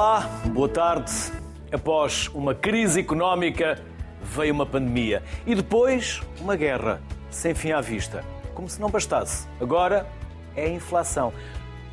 [0.00, 1.12] Olá, boa tarde.
[1.70, 3.78] Após uma crise económica,
[4.22, 8.24] veio uma pandemia e depois uma guerra, sem fim à vista.
[8.54, 9.46] Como se não bastasse.
[9.60, 10.06] Agora
[10.56, 11.34] é a inflação.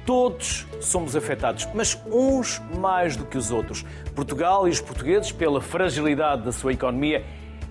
[0.06, 3.84] Todos somos afetados, mas uns mais do que os outros.
[4.16, 7.26] Portugal e os portugueses, pela fragilidade da sua economia,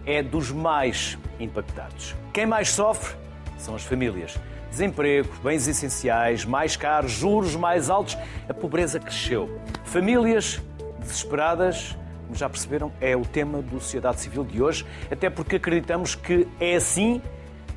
[0.04, 2.14] é dos mais impactados.
[2.34, 3.16] Quem mais sofre
[3.56, 4.38] são as famílias.
[4.70, 8.16] Desemprego, bens essenciais, mais caros, juros mais altos,
[8.48, 9.60] a pobreza cresceu.
[9.84, 10.60] Famílias
[10.98, 16.14] desesperadas, como já perceberam, é o tema do Sociedade Civil de hoje, até porque acreditamos
[16.14, 17.22] que é assim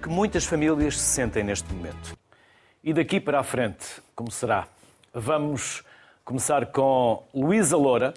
[0.02, 2.18] que muitas famílias se sentem neste momento.
[2.84, 4.68] E daqui para a frente, como será?
[5.14, 5.84] Vamos
[6.24, 8.14] começar com Luísa Loura,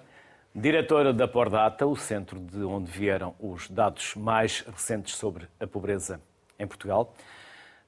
[0.54, 6.20] diretora da Pordata, o centro de onde vieram os dados mais recentes sobre a pobreza
[6.58, 7.14] em Portugal.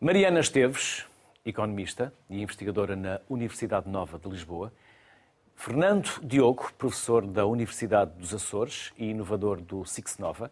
[0.04, 1.06] Mariana Esteves,
[1.46, 4.70] economista e investigadora na Universidade Nova de Lisboa.
[5.56, 10.50] Fernando Diogo, professor da Universidade dos Açores e inovador do Six Nova.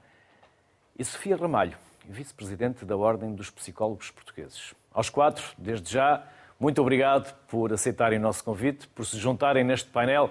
[0.99, 1.77] E Sofia Ramalho,
[2.09, 4.75] vice-presidente da Ordem dos Psicólogos Portugueses.
[4.91, 6.25] Aos quatro, desde já,
[6.59, 10.31] muito obrigado por aceitarem o nosso convite, por se juntarem neste painel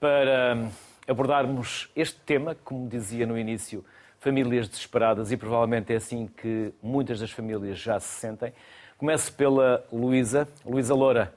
[0.00, 0.68] para
[1.06, 3.84] abordarmos este tema, como dizia no início,
[4.18, 8.52] famílias desesperadas, e provavelmente é assim que muitas das famílias já se sentem.
[8.96, 10.48] Começo pela Luísa.
[10.64, 11.32] Luísa Loura,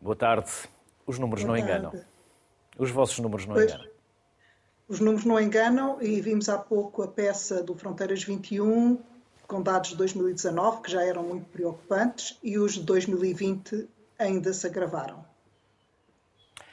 [0.00, 0.50] boa tarde.
[1.06, 1.86] Os números boa não tarde.
[1.86, 2.04] enganam.
[2.78, 3.90] Os vossos números não pois, enganam.
[4.88, 8.98] Os números não enganam e vimos há pouco a peça do Fronteiras 21
[9.46, 14.66] com dados de 2019 que já eram muito preocupantes e os de 2020 ainda se
[14.66, 15.24] agravaram.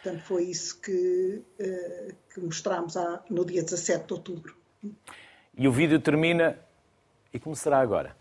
[0.01, 2.95] Portanto, foi isso que, uh, que mostramos
[3.29, 4.55] no dia 17 de outubro.
[5.55, 6.57] E o vídeo termina.
[7.33, 8.15] E como será agora?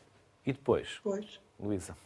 [0.46, 1.00] E depois?
[1.02, 1.40] Pois.
[1.58, 1.96] Luísa.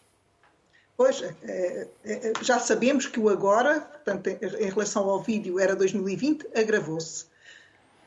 [0.97, 6.47] Pois, é, é, já sabemos que o agora, portanto, em relação ao vídeo, era 2020,
[6.55, 7.27] agravou-se.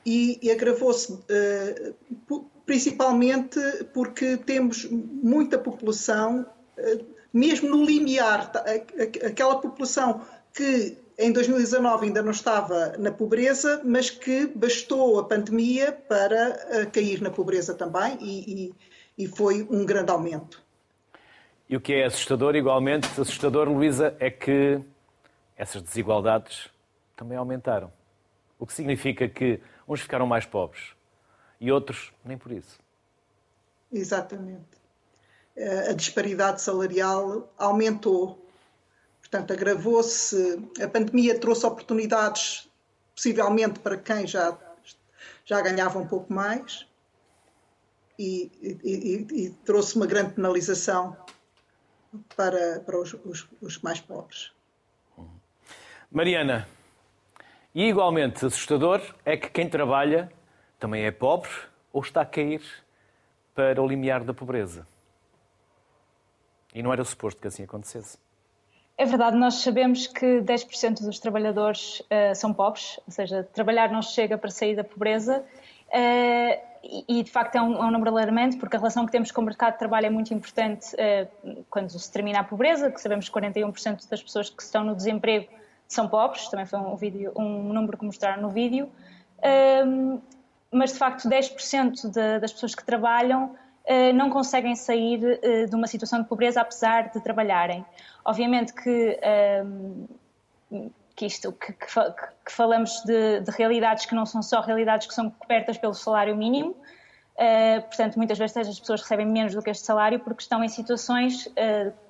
[0.04, 3.60] E, e agravou-se uh, principalmente
[3.94, 6.48] porque temos muita população,
[6.78, 8.64] uh, mesmo no limiar, tá,
[9.24, 15.92] aquela população que em 2019 ainda não estava na pobreza, mas que bastou a pandemia
[15.92, 18.74] para uh, cair na pobreza também e,
[19.18, 20.64] e, e, foi um grande aumento.
[21.68, 24.80] E o que é assustador, igualmente assustador, Luísa, é que
[25.58, 26.70] essas desigualdades
[27.18, 27.92] também aumentaram.
[28.58, 30.94] O que significa que uns ficaram mais pobres
[31.60, 32.80] e outros nem por isso.
[33.92, 34.80] Exatamente.
[35.58, 38.49] Eh, a disparidade salarial aumentou
[39.30, 42.68] Portanto, agravou-se, a pandemia trouxe oportunidades,
[43.14, 44.58] possivelmente para quem já,
[45.46, 46.88] já ganhava um pouco mais,
[48.18, 48.52] e,
[48.84, 51.16] e, e trouxe uma grande penalização
[52.36, 54.52] para, para os, os, os mais pobres.
[56.12, 56.68] Mariana,
[57.74, 60.32] e igualmente assustador é que quem trabalha
[60.80, 61.52] também é pobre
[61.94, 62.64] ou está a cair
[63.54, 64.88] para o limiar da pobreza.
[66.74, 68.18] E não era suposto que assim acontecesse.
[69.00, 74.02] É verdade, nós sabemos que 10% dos trabalhadores uh, são pobres, ou seja, trabalhar não
[74.02, 75.42] chega para sair da pobreza.
[75.88, 76.60] Uh,
[77.08, 79.40] e, de facto é um, é um, número alarmante porque a relação que temos com
[79.40, 83.30] o mercado de trabalho é muito importante uh, quando se termina a pobreza, que sabemos
[83.30, 85.48] que 41% das pessoas que estão no desemprego
[85.88, 88.90] são pobres, também foi um, vídeo, um número que mostraram no vídeo,
[90.72, 93.56] mas de facto 10% de, das pessoas que trabalham
[94.14, 95.20] não conseguem sair
[95.68, 97.84] de uma situação de pobreza apesar de trabalharem.
[98.24, 99.20] Obviamente que,
[99.66, 100.08] um,
[101.16, 101.86] que isto, que, que,
[102.46, 106.36] que falamos de, de, realidades que não são só realidades que são cobertas pelo salário
[106.36, 110.64] mínimo, uh, portanto, muitas vezes as pessoas recebem menos do que este salário porque estão
[110.64, 111.52] em situações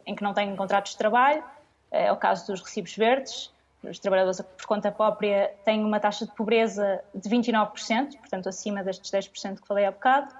[0.06, 1.44] em que não têm contratos de trabalho,
[1.91, 3.51] é o caso dos recibos verdes,
[3.84, 9.09] os trabalhadores por conta própria têm uma taxa de pobreza de 29%, portanto acima destes
[9.09, 10.33] 10% que falei há bocado,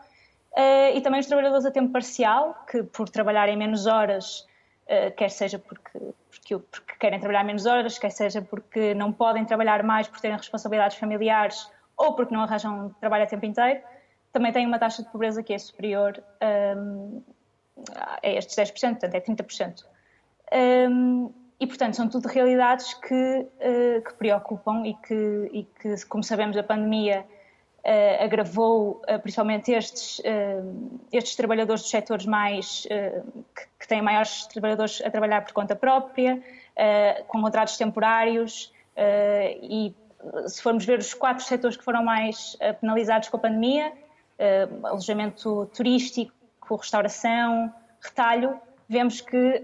[0.96, 4.48] e também os trabalhadores a tempo parcial, que por trabalharem menos horas
[4.90, 6.00] eh, quer seja porque,
[6.32, 10.36] porque, porque, querem trabalhar menos horas, quer seja porque não podem trabalhar mais por terem
[10.36, 13.82] responsabilidades familiares ou porque não arranjam trabalho a tempo inteiro,
[14.34, 16.24] também têm uma taxa de pobreza que é superior
[16.76, 17.22] um,
[17.96, 19.86] a estes 10%, portanto é 30%.
[20.90, 26.24] Um, e, portanto, são tudo realidades que, uh, que preocupam e que, e que, como
[26.24, 27.28] sabemos, a pandemia
[27.90, 32.88] uh, agravou uh, principalmente estes, uh, estes trabalhadores dos setores mais
[33.56, 36.42] que, que, têm maiores trabalhadores a trabalhar por conta própria,
[37.28, 38.72] com contratos temporários
[39.62, 39.94] e
[40.48, 43.92] se formos ver os quatro setores que foram mais penalizados com a pandemia,
[44.84, 46.32] alojamento turístico,
[46.76, 49.62] restauração, retalho, vemos que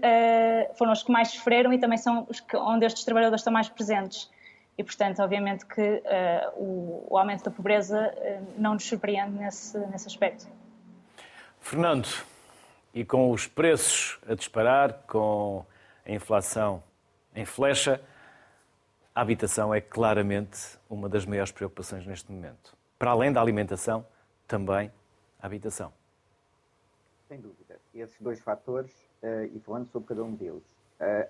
[0.76, 3.68] foram os que mais sofreram e também são os que, onde estes trabalhadores estão mais
[3.68, 4.30] presentes.
[4.78, 9.78] E, portanto, obviamente que uh, o, o, aumento da pobreza uh, não nos surpreende nesse,
[9.86, 10.46] nesse aspecto.
[11.60, 12.08] Fernando,
[12.92, 15.64] e com os preços a disparar, com
[16.04, 16.82] a inflação
[17.34, 18.00] em flecha,
[19.14, 22.76] a habitação é claramente uma das maiores preocupações neste momento.
[22.98, 24.06] Para além da alimentação,
[24.46, 24.92] também
[25.40, 25.92] a habitação.
[27.28, 27.80] Sem dúvida.
[27.94, 28.92] Esses dois fatores,
[29.22, 30.75] uh, e falando sobre cada um deles,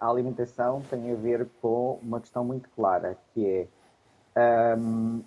[0.01, 3.69] a alimentação tem a ver com uma questão muito clara, que
[4.37, 5.23] é um,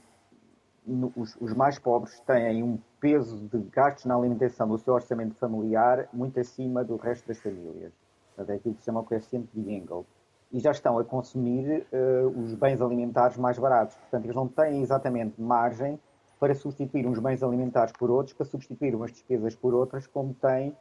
[0.85, 5.35] no, os, os, mais pobres têm um peso de gastos na alimentação do seu orçamento
[5.35, 7.91] familiar muito acima do resto das famílias.
[8.37, 10.05] É aquilo que se chama o coeficiente de Engel.
[10.51, 13.95] E já estão a consumir uh, os bens alimentares mais baratos.
[13.95, 15.99] Portanto, eles não têm exatamente margem
[16.39, 20.75] para substituir uns bens alimentares por outros, para substituir umas despesas por outras, como têm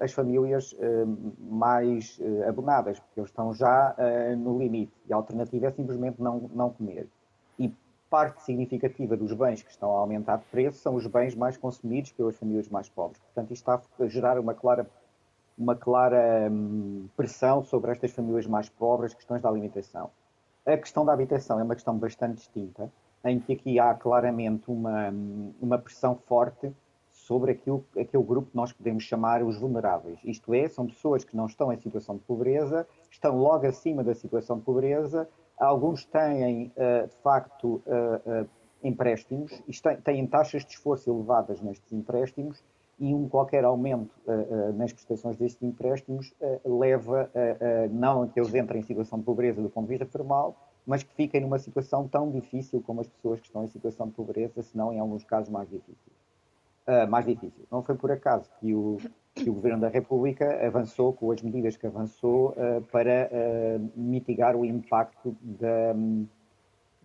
[0.00, 3.94] as famílias uh, mais uh, abonadas, porque eles estão já
[4.38, 4.92] no limite.
[5.06, 7.06] E a alternativa é simplesmente não, não comer.
[7.58, 7.74] E
[8.08, 12.12] parte significativa dos bens que estão a aumentar de preço são os bens mais consumidos
[12.12, 13.20] pelas famílias mais pobres.
[13.20, 14.88] Portanto, isto está a gerar uma clara,
[15.56, 20.10] uma clara um, pressão sobre estas famílias mais pobres, questões da alimentação.
[20.66, 22.90] A questão da habitação é uma questão bastante distinta
[23.24, 25.12] em que aqui há claramente uma,
[25.60, 26.72] uma pressão forte
[27.28, 30.18] sobre aquilo, aquele grupo que nós podemos chamar os vulneráveis.
[30.24, 34.14] Isto é, são pessoas que não estão em situação de pobreza, estão logo acima da
[34.14, 35.28] situação de pobreza,
[35.58, 38.46] alguns têm, eh, de facto, eh, eh,
[38.82, 39.62] empréstimos,
[40.04, 42.64] têm taxas de esforço elevadas nestes empréstimos
[42.98, 44.12] e um qualquer aumento
[44.74, 46.34] nas prestações destes empréstimos
[46.64, 47.30] leva
[47.90, 51.04] não a que eles entrem em situação de pobreza do ponto de vista formal, mas
[51.04, 54.62] que fiquem numa situação tão difícil como as pessoas que estão em situação de pobreza,
[54.62, 56.12] se não em alguns casos mais difícil.
[56.88, 57.66] Uh, mais difícil.
[57.70, 58.96] Não foi por acaso que o,
[59.34, 64.56] que o Governo da República avançou com as medidas que avançou uh, para uh, mitigar
[64.56, 65.94] o impacto da,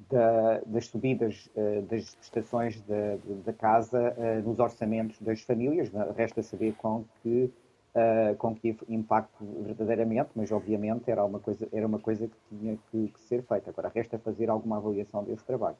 [0.10, 1.50] da, das subidas
[1.90, 4.16] das prestações da, da casa
[4.46, 5.92] nos orçamentos das famílias.
[6.16, 7.52] Resta saber com que
[7.94, 12.78] uh, com que impacto verdadeiramente, mas obviamente era uma coisa, era uma coisa que tinha
[12.92, 13.70] que, que ser feita.
[13.70, 15.78] Agora resta fazer alguma avaliação desse trabalho.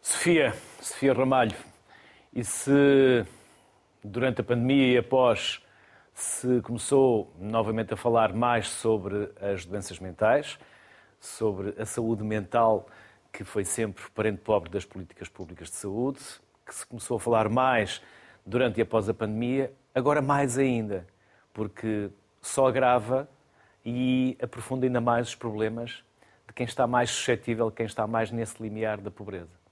[0.00, 1.56] Sofia, Sofia Ramalho,
[2.34, 3.24] e se
[4.02, 5.62] durante a pandemia e após
[6.12, 10.58] se começou novamente a falar mais sobre as doenças mentais,
[11.20, 12.88] sobre a saúde mental,
[13.32, 16.18] que foi sempre parente pobre das políticas públicas de saúde,
[16.66, 18.02] que se começou a falar mais
[18.44, 21.06] durante e após a pandemia, agora mais ainda,
[21.52, 22.10] porque
[22.42, 23.28] só agrava
[23.84, 26.02] e aprofunda ainda mais os problemas
[26.48, 29.63] de quem está mais suscetível, quem está mais nesse limiar da pobreza.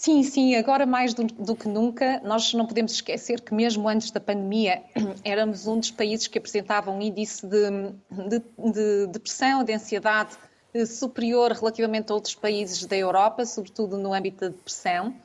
[0.00, 4.12] Sim, sim, agora mais do, do, que nunca, nós não podemos esquecer que mesmo antes
[4.12, 4.80] da pandemia
[5.24, 7.68] éramos um dos países que apresentava um índice de,
[8.08, 8.38] de,
[8.72, 10.36] de depressão, de ansiedade
[10.72, 15.16] eh, superior relativamente a outros países da Europa, sobretudo no âmbito da depressão.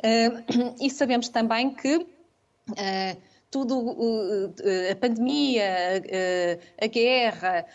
[0.00, 0.30] Eh,
[0.80, 2.06] e sabemos também que
[2.70, 4.54] Uh, tudo, uh,
[4.90, 5.64] a pandemia,
[6.04, 7.66] uh, a guerra,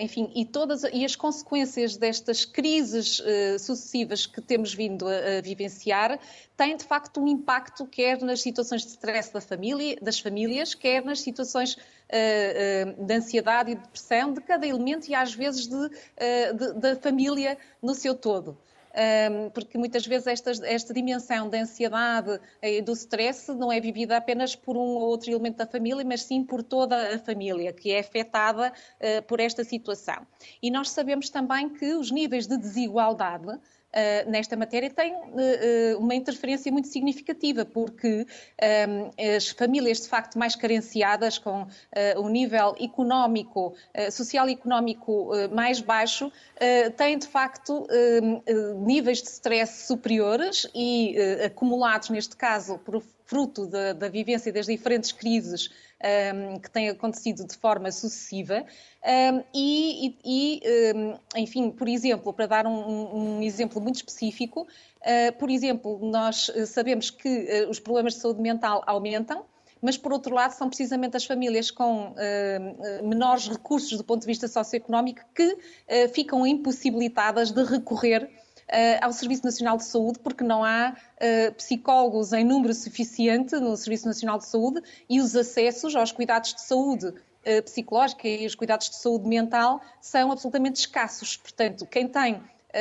[0.00, 3.20] enfim, e todas e as consequências destas crises
[3.58, 6.18] sucessivas que temos vindo a, a, vivenciar
[6.56, 11.04] têm de facto um impacto quer nas situações de stress da família, das famílias, quer
[11.04, 11.76] nas situações
[13.06, 17.94] de ansiedade e depressão de cada elemento e às vezes de, de, da família no
[17.94, 18.56] seu todo
[19.52, 24.54] porque muitas vezes esta, esta dimensão da ansiedade e do stress não é vivida apenas
[24.56, 28.00] por um ou outro elemento da família, mas sim por toda a família que é
[28.00, 30.26] afetada ah, por esta situação.
[30.62, 36.14] E nós sabemos também que os níveis de desigualdade Uh, nesta matéria tem uh, uma
[36.14, 38.26] interferência muito significativa, porque
[38.86, 43.74] um, as famílias de facto mais carenciadas, com uh, um nível económico,
[44.10, 46.30] social e económico mais baixo,
[46.96, 47.86] têm de facto
[48.84, 55.12] níveis de stress superiores e acumulados, neste caso, por fruto da, da vivência das diferentes
[55.12, 55.70] crises
[56.34, 58.64] um, que têm acontecido de forma sucessiva.
[59.04, 60.62] Um, e, e
[60.94, 67.10] um, enfim, por exemplo, para dar um, exemplo muito específico, uh, por exemplo, nós sabemos
[67.10, 69.44] que uh, os problemas de saúde mental aumentam
[69.80, 74.26] mas por outro lado são precisamente as famílias com uh, menores recursos do ponto de
[74.26, 75.58] vista socioeconómico que uh,
[76.12, 78.28] ficam impossibilitadas de recorrer uh,
[79.00, 84.06] ao Serviço Nacional de Saúde, porque não há uh, psicólogos em número suficiente no Serviço
[84.06, 88.90] Nacional de Saúde e os acessos aos cuidados de saúde uh, psicológica e os cuidados
[88.90, 91.36] de saúde mental são absolutamente escassos.
[91.36, 92.40] Portanto, quem tem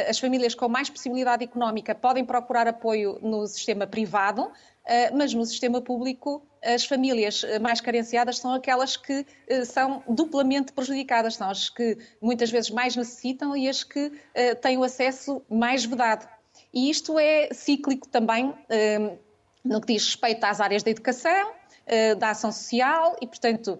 [0.09, 4.51] as famílias com mais possibilidade económica podem procurar apoio no sistema privado,
[5.13, 9.25] mas no sistema público as famílias mais carenciadas são aquelas que
[9.65, 14.11] são duplamente prejudicadas, são as que muitas vezes mais necessitam e as que
[14.61, 16.27] têm o acesso mais vedado.
[16.73, 18.53] E isto é cíclico também
[19.63, 21.53] no que diz respeito às áreas da educação,
[22.19, 23.79] da ação social e, portanto,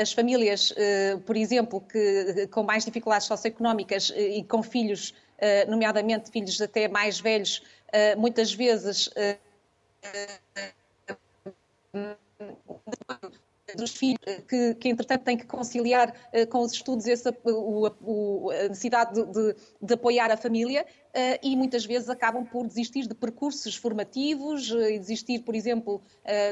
[0.00, 0.72] as famílias,
[1.26, 5.12] por exemplo, que com mais dificuldades socioeconómicas e com filhos,
[5.66, 7.62] nomeadamente filhos até mais velhos,
[8.16, 9.10] muitas vezes
[13.76, 14.18] dos filhos
[14.48, 19.14] que, que, entretanto, têm que conciliar uh, com os estudos essa, o, o, a necessidade
[19.14, 23.76] de, de, de, apoiar a família uh, e muitas vezes acabam por desistir de percursos
[23.76, 26.00] formativos uh, e desistir, por exemplo,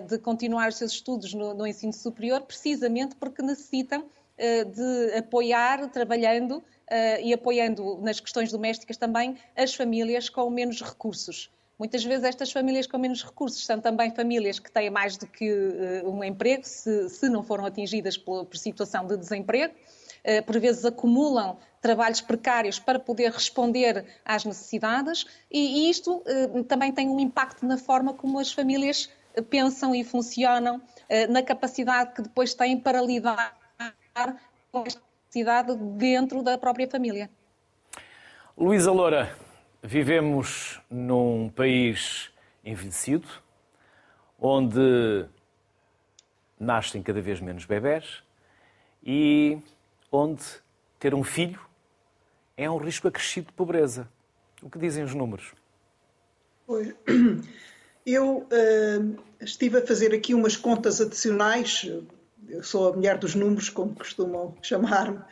[0.08, 4.04] de continuar os seus estudos no, no ensino superior, precisamente porque necessitam
[4.38, 6.62] de apoiar, trabalhando
[7.22, 11.50] e apoiando nas questões domésticas também, as famílias com menos recursos.
[11.78, 15.52] Muitas vezes estas famílias com menos recursos são também famílias que têm mais do que
[15.52, 19.74] uh, um emprego, se, se, não foram atingidas por, por situação de desemprego.
[20.24, 26.92] Uh, por vezes acumulam trabalhos precários para poder responder às necessidades e, isto uh, também
[26.92, 29.10] tem um impacto na forma como as famílias
[29.50, 30.80] pensam e funcionam,
[31.28, 33.54] na capacidade que depois têm para lidar
[34.72, 37.28] com esta necessidade dentro da própria família.
[38.56, 39.30] Luísa Loura,
[39.88, 42.32] Vivemos num país
[42.64, 43.28] envelhecido,
[44.36, 45.26] onde
[46.58, 48.20] nascem cada vez menos bebés
[49.00, 49.56] e
[50.10, 50.42] onde
[50.98, 51.60] ter um filho
[52.56, 54.08] é um risco acrescido de pobreza.
[54.60, 55.54] O que dizem os números?
[58.04, 61.88] Eu uh, estive a fazer aqui umas contas adicionais.
[62.48, 65.22] Eu sou a mulher dos números, como costumam chamar-me.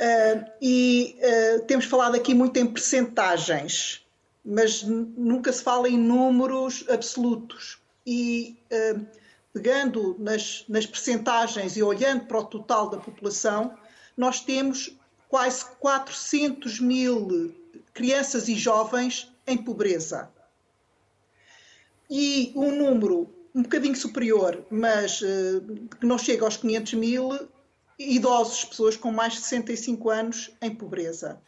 [0.00, 4.02] Uh, e uh, temos falado aqui muito em percentagens,
[4.42, 7.78] mas nunca se fala em números absolutos.
[8.06, 9.06] E uh,
[9.52, 13.76] pegando nas, nas percentagens e olhando para o total da população,
[14.16, 14.96] nós temos
[15.28, 17.54] quase 400 mil
[17.92, 20.30] crianças e jovens em pobreza.
[22.08, 25.20] E um número um bocadinho superior, mas
[25.98, 27.48] que não chega aos 500 mil,
[28.00, 31.40] idosos, pessoas com mais de 65 anos em pobreza.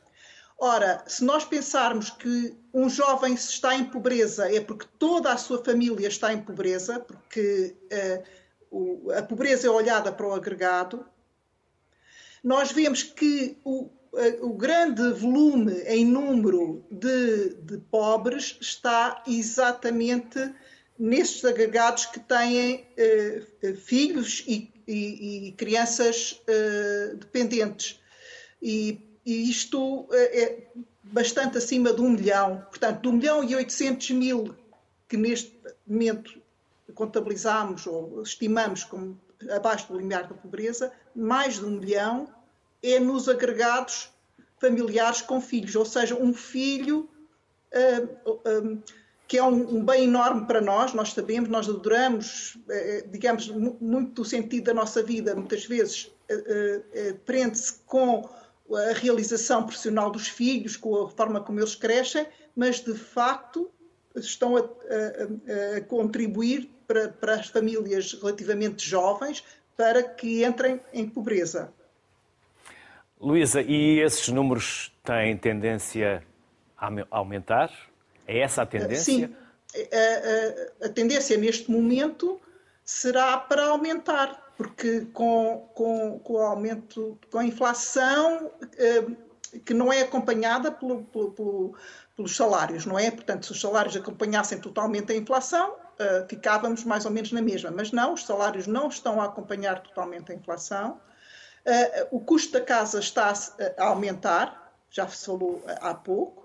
[0.58, 5.64] Ora, se nós pensarmos que um jovem está em pobreza é porque toda a sua
[5.64, 8.22] família está em pobreza, porque uh,
[8.70, 11.04] o, a pobreza é olhada para o agregado,
[12.44, 20.54] nós vemos que o, uh, o grande volume em número de, de pobres está exatamente
[20.96, 22.86] nestes agregados que têm
[23.64, 28.00] uh, filhos e e, e crianças uh, dependentes.
[28.60, 30.66] E, e isto eh, é
[31.02, 32.64] bastante acima de um milhão.
[32.70, 34.54] Portanto, de um milhão e 800 mil
[35.08, 35.52] que neste
[35.86, 36.40] momento
[36.94, 39.20] contabilizamos ou estimamos como
[39.54, 42.28] abaixo do limiar da pobreza, mais de um milhão
[42.82, 44.10] é nos agregados
[44.60, 47.08] familiares com filhos, ou seja, um filho
[47.72, 48.82] uh, uh,
[49.32, 54.12] que é um, um, bem enorme para nós, nós sabemos, nós adoramos, eh, digamos, muito
[54.20, 58.28] do sentido da nossa vida, muitas vezes eh, eh, prende-se com
[58.70, 63.70] a realização profissional dos filhos, com a forma como eles crescem, mas de facto
[64.14, 69.42] estão a, a, a contribuir para, para as famílias relativamente jovens
[69.74, 71.72] para que entrem em pobreza.
[73.18, 76.22] Luísa, e esses números têm tendência
[76.76, 77.91] a aumentar?
[78.32, 79.28] É essa a tendência?
[79.28, 79.36] Sim.
[79.74, 82.40] A, a, a tendência neste momento
[82.84, 89.04] será para aumentar, porque com, com, com o aumento, com a inflação eh,
[89.64, 91.74] que não é acompanhada pelo, pelo,
[92.16, 93.10] pelos salários, não é?
[93.10, 97.70] Portanto, se os salários acompanhassem totalmente a inflação, eh, ficávamos mais ou menos na mesma.
[97.70, 101.00] Mas não, os salários não estão a acompanhar totalmente a inflação.
[101.64, 103.32] Eh, o custo da casa está
[103.78, 106.41] a aumentar, já se falou há pouco.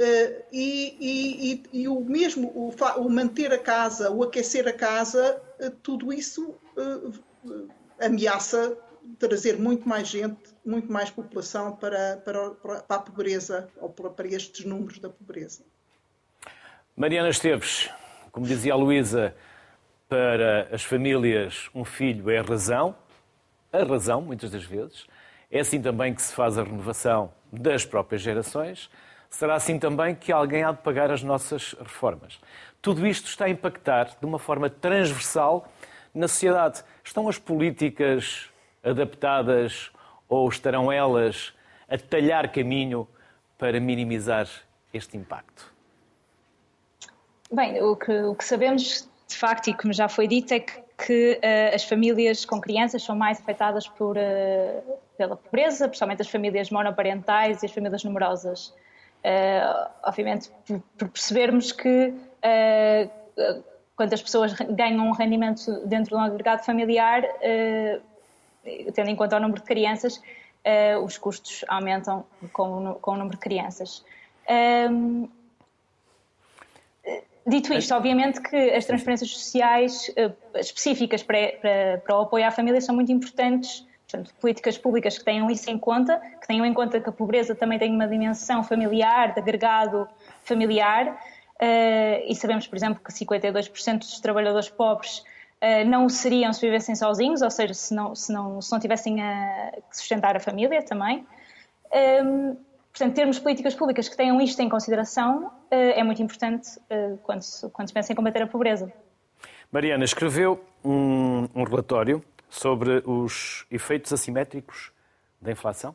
[0.00, 5.42] Uh, e, e, e, o mesmo, o, o, manter a casa, o aquecer a casa,
[5.60, 7.68] uh, tudo isso uh,
[8.00, 8.78] ameaça
[9.18, 14.64] trazer muito mais gente, muito mais população para, para, para a pobreza ou para estes
[14.64, 15.62] números da pobreza.
[16.96, 17.90] Mariana Esteves,
[18.32, 19.34] como dizia a Luísa,
[20.08, 22.96] para as famílias um filho é a razão,
[23.70, 25.06] a razão, muitas das vezes.
[25.50, 28.88] É assim também que se faz a renovação das próprias gerações
[29.30, 32.38] será assim também que alguém há de pagar as nossas reformas.
[32.82, 35.66] Tudo isto está a impactar de uma forma transversal
[36.14, 36.82] na sociedade.
[37.04, 38.50] Estão as políticas
[38.82, 39.90] adaptadas
[40.28, 41.54] ou estarão elas
[41.88, 43.06] a talhar caminho
[43.56, 44.48] para minimizar
[44.92, 45.72] este impacto?
[47.52, 50.90] Bem, o que, o que sabemos de facto, e como já foi dito, é que
[51.06, 56.28] que uh, as famílias com crianças são mais afetadas por, uh, pela pobreza, principalmente as
[56.28, 58.74] famílias monoparentais e as famílias numerosas.
[59.24, 60.50] Uh, obviamente,
[60.96, 62.14] por, percebermos que
[63.94, 67.22] quando as pessoas ganham um rendimento dentro de um agregado familiar,
[68.94, 70.22] tendo em conta o número de crianças,
[71.04, 74.02] os custos aumentam com, o número de crianças.
[77.46, 80.10] Dito isto, obviamente que as transferências sociais
[80.54, 85.24] específicas para, para, para, o apoio à família são muito importantes, portanto, políticas públicas que
[85.24, 88.64] tenham isso em conta, que tenham em conta que a pobreza também tem uma dimensão
[88.64, 90.08] familiar, de agregado
[90.42, 96.52] familiar, uh, e sabemos, por exemplo, que 52% dos trabalhadores pobres uh, não o seriam
[96.52, 100.40] se vivessem sozinhos, ou seja, se não, se não, se não tivessem a sustentar a
[100.40, 101.26] família também.
[102.24, 102.56] Um,
[102.92, 106.70] Portanto, termos políticas públicas que tenham isto em consideração eh, é muito importante
[107.22, 108.92] quando se, quando se pensa em combater a pobreza.
[109.70, 114.92] Mariana escreveu um, um relatório sobre os efeitos assimétricos
[115.40, 115.94] da inflação?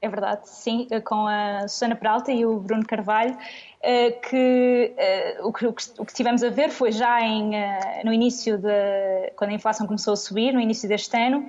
[0.00, 3.36] É verdade, sim, eh, com a Susana Peralta e o Bruno Carvalho,
[4.30, 4.94] que
[5.42, 7.52] o que, o que tivemos a ver foi já em,
[8.04, 11.48] no início de, quando a inflação começou a subir, no início deste ano,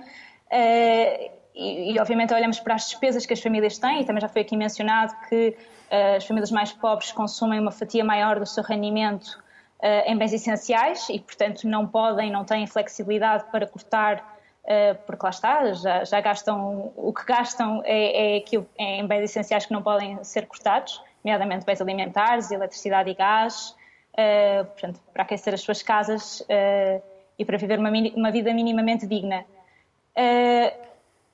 [0.52, 4.42] e, e, obviamente olhamos para as despesas que as famílias têm, e também já foi
[4.42, 5.56] aqui mencionado que
[6.16, 9.44] as famílias mais pobres consumem uma fatia maior do seu rendimento
[10.06, 15.30] em bens essenciais e, portanto, não podem, não têm flexibilidade para cortar, uh, porque lá
[15.30, 19.74] está, já, já, gastam, o que gastam é, é, aquilo, é em bens essenciais que
[19.74, 23.76] não podem ser cortados, nomeadamente bens alimentares, eletricidade e gás,
[24.74, 26.46] portanto, para aquecer as suas casas
[27.40, 29.46] e para viver uma, uma vida minimamente digna.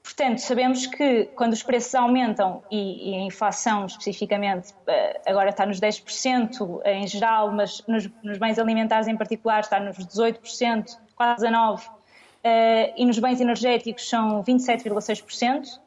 [0.04, 5.66] Portanto, sabemos que quando os preços aumentam, e, e, a inflação especificamente eh, agora está
[5.66, 11.46] nos 10% em geral, mas nos, nos, bens alimentares em particular está nos 18%, quase
[11.46, 11.92] 19%, uh,
[12.96, 15.80] e nos bens energéticos são 27,6%.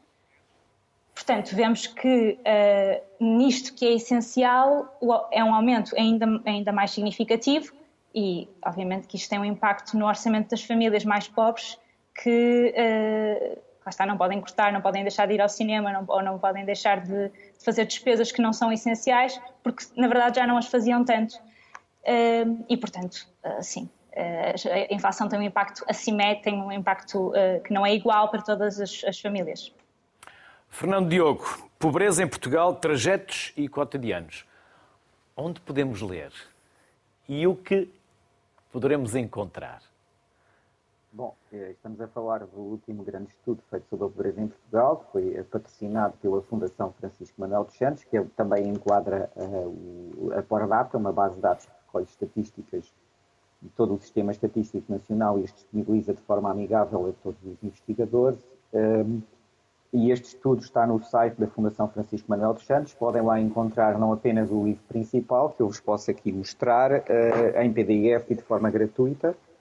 [1.14, 4.98] Portanto, vemos que uh, nisto que é essencial
[5.30, 7.72] é um aumento ainda, ainda mais significativo
[8.14, 11.78] e, obviamente, que isto tem um impacto no orçamento das famílias mais pobres
[12.22, 16.04] que uh, lá está, não podem cortar, não podem deixar de ir ao cinema, não,
[16.08, 20.36] ou não podem deixar de, de, fazer despesas que não são essenciais, porque na verdade
[20.36, 21.34] já não as faziam tanto.
[22.02, 27.32] Uh, e portanto, uh, sim, uh, a inflação tem um impacto assimétrico, tem um impacto
[27.64, 29.72] que não é igual para todas as, as famílias.
[30.68, 34.46] Fernando Diogo, pobreza em Portugal, trajetos e cotidianos.
[35.36, 36.32] Onde podemos ler?
[37.28, 37.88] E o que
[38.72, 39.82] poderemos encontrar?
[41.14, 44.96] Bom, eh, estamos a falar do último grande estudo feito sobre a pobreza em Portugal,
[44.96, 50.42] que foi eh, patrocinado pela Fundação Francisco Manuel dos Santos, que também enquadra uh, a
[50.42, 52.90] Pordata, uma base de dados que recolhe estatísticas
[53.60, 57.62] de todo o sistema estatístico nacional e as disponibiliza de forma amigável a todos os
[57.62, 58.40] investigadores.
[58.72, 59.20] Um,
[59.92, 62.94] e este estudo está no site da Fundação Francisco Manuel dos Santos.
[62.94, 67.60] Podem lá encontrar não apenas o livro principal, que eu vos posso aqui mostrar uh,
[67.60, 69.51] em PDF e de forma gratuita, é?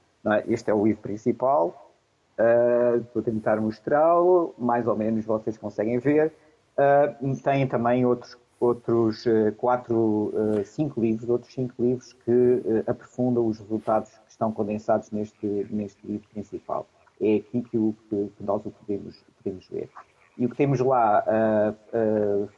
[0.48, 1.92] Este é o livro principal.
[2.40, 6.34] Uh, vou tentar mostrá-lo, mais ou menos vocês conseguem ver.
[6.74, 10.34] Uh, tem também outros, outros uh, quatro,
[10.66, 16.28] cinco livros, outros cinco livros que aprofundam os resultados que estão condensados neste, neste livro
[16.30, 16.88] principal.
[17.20, 19.90] É aqui que, o, que, que nós o podemos, podemos ver.
[20.38, 21.24] E o que temos lá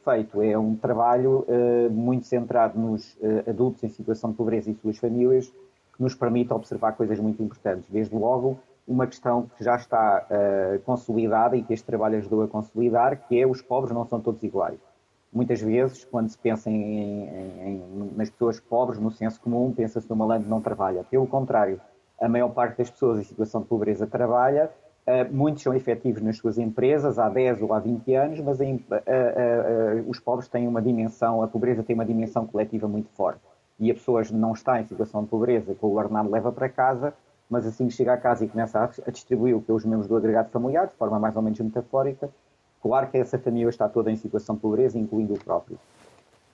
[0.04, 1.44] feito é um trabalho
[1.90, 5.52] muito centrado nos adultos em situação de pobreza e suas famílias,
[5.96, 7.88] que nos permite observar coisas muito importantes.
[7.88, 12.48] Desde logo, uma questão que já está uh, consolidada e que este trabalho ajudou a
[12.48, 14.78] consolidar, que é os pobres não são todos iguais.
[15.32, 20.08] Muitas vezes, quando se pensa em, em, em, nas pessoas pobres, no senso comum, pensa-se
[20.08, 21.02] no malandro não trabalha.
[21.04, 21.80] Pelo contrário,
[22.20, 24.70] a maior parte das pessoas em situação de pobreza trabalha,
[25.06, 28.64] uh, muitos são efetivos nas suas empresas há 10 ou há 20 anos, mas uh,
[30.06, 33.40] os pobres têm uma dimensão, a pobreza tem uma dimensão coletiva muito forte
[33.78, 37.14] e a pessoa não está em situação de pobreza, com o ordenado leva para casa,
[37.48, 40.08] mas assim que chega a casa e começa a, distribuir o que é os membros
[40.08, 42.30] do agregado familiar, de forma mais ou menos metafórica,
[42.82, 45.78] claro que essa família está toda em situação de pobreza, incluindo o próprio.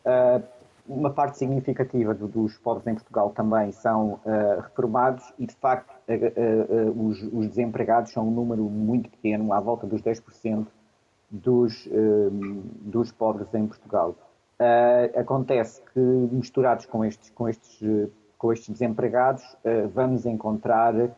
[0.05, 0.43] Uh,
[0.89, 5.91] uma parte significativa do, dos pobres em Portugal também são uh, reformados e, de facto,
[6.09, 10.67] uh, os, os, desempregados são um número muito pequeno, à volta dos 10%
[11.31, 11.89] dos,
[12.81, 14.17] dos pobres em Portugal.
[14.61, 21.11] Uh, acontece que, misturados com estes, com estes, com estes desempregados, uh, vamos encontrar uh,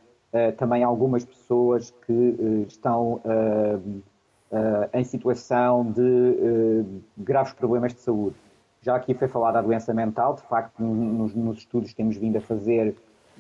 [0.57, 3.21] também algumas pessoas que estão
[4.93, 6.85] em situação de
[7.17, 8.37] graves problemas de saúde.
[8.83, 12.37] Já aqui foi falado da doença mental, de facto, nos, nos, estudos que temos vindo
[12.37, 12.95] a fazer,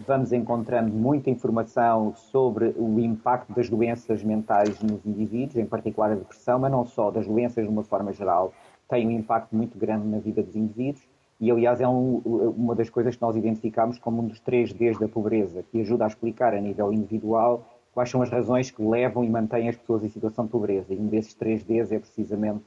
[0.06, 6.14] vamos encontrando muita informação sobre o impacto das doenças mentais nos indivíduos, em particular a
[6.14, 8.54] depressão, mas não só, das doenças de uma forma geral,
[8.92, 11.02] tem um impacto muito grande na vida dos indivíduos.
[11.40, 12.18] E, aliás, é um,
[12.56, 16.04] uma das coisas que nós identificamos como um dos três Ds da pobreza, que ajuda
[16.04, 20.04] a explicar a nível individual quais são as razões que levam e mantêm as pessoas
[20.04, 20.92] em situação de pobreza.
[20.92, 22.60] E um desses três Ds é precisamente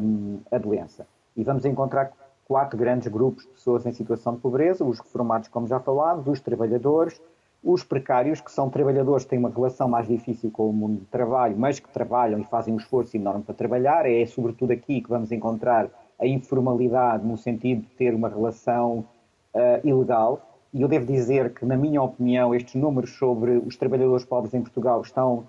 [0.00, 1.08] um, a doença.
[1.36, 2.12] E vamos encontrar
[2.46, 6.40] quatro grandes grupos de pessoas em situação de pobreza: os reformados, como já falámos, os
[6.40, 7.20] trabalhadores,
[7.66, 11.06] os precários, que são trabalhadores que têm uma relação mais difícil com o mundo do
[11.06, 14.06] trabalho, mas que trabalham e fazem um esforço enorme para trabalhar.
[14.06, 19.04] É sobretudo aqui que vamos encontrar a informalidade, no sentido de ter uma relação
[19.52, 20.40] uh, ilegal.
[20.72, 24.62] E eu devo dizer que, na minha opinião, estes números sobre os trabalhadores pobres em
[24.62, 25.48] Portugal estão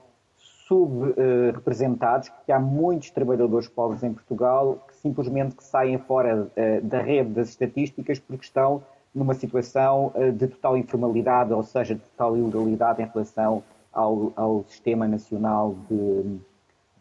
[0.67, 6.99] subrepresentados, porque há muitos trabalhadores pobres em Portugal que simplesmente que saem fora uh, da
[6.99, 8.81] rede das estatísticas porque estão
[9.17, 14.63] numa situação uh, de total informalidade, ou seja, de total ilegalidade em relação ao, ao
[14.67, 16.39] Sistema Nacional de,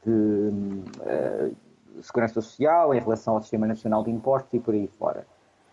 [0.05, 1.57] de uh,
[2.03, 5.27] Segurança Social, em relação ao Sistema Nacional de Impostos e por aí fora.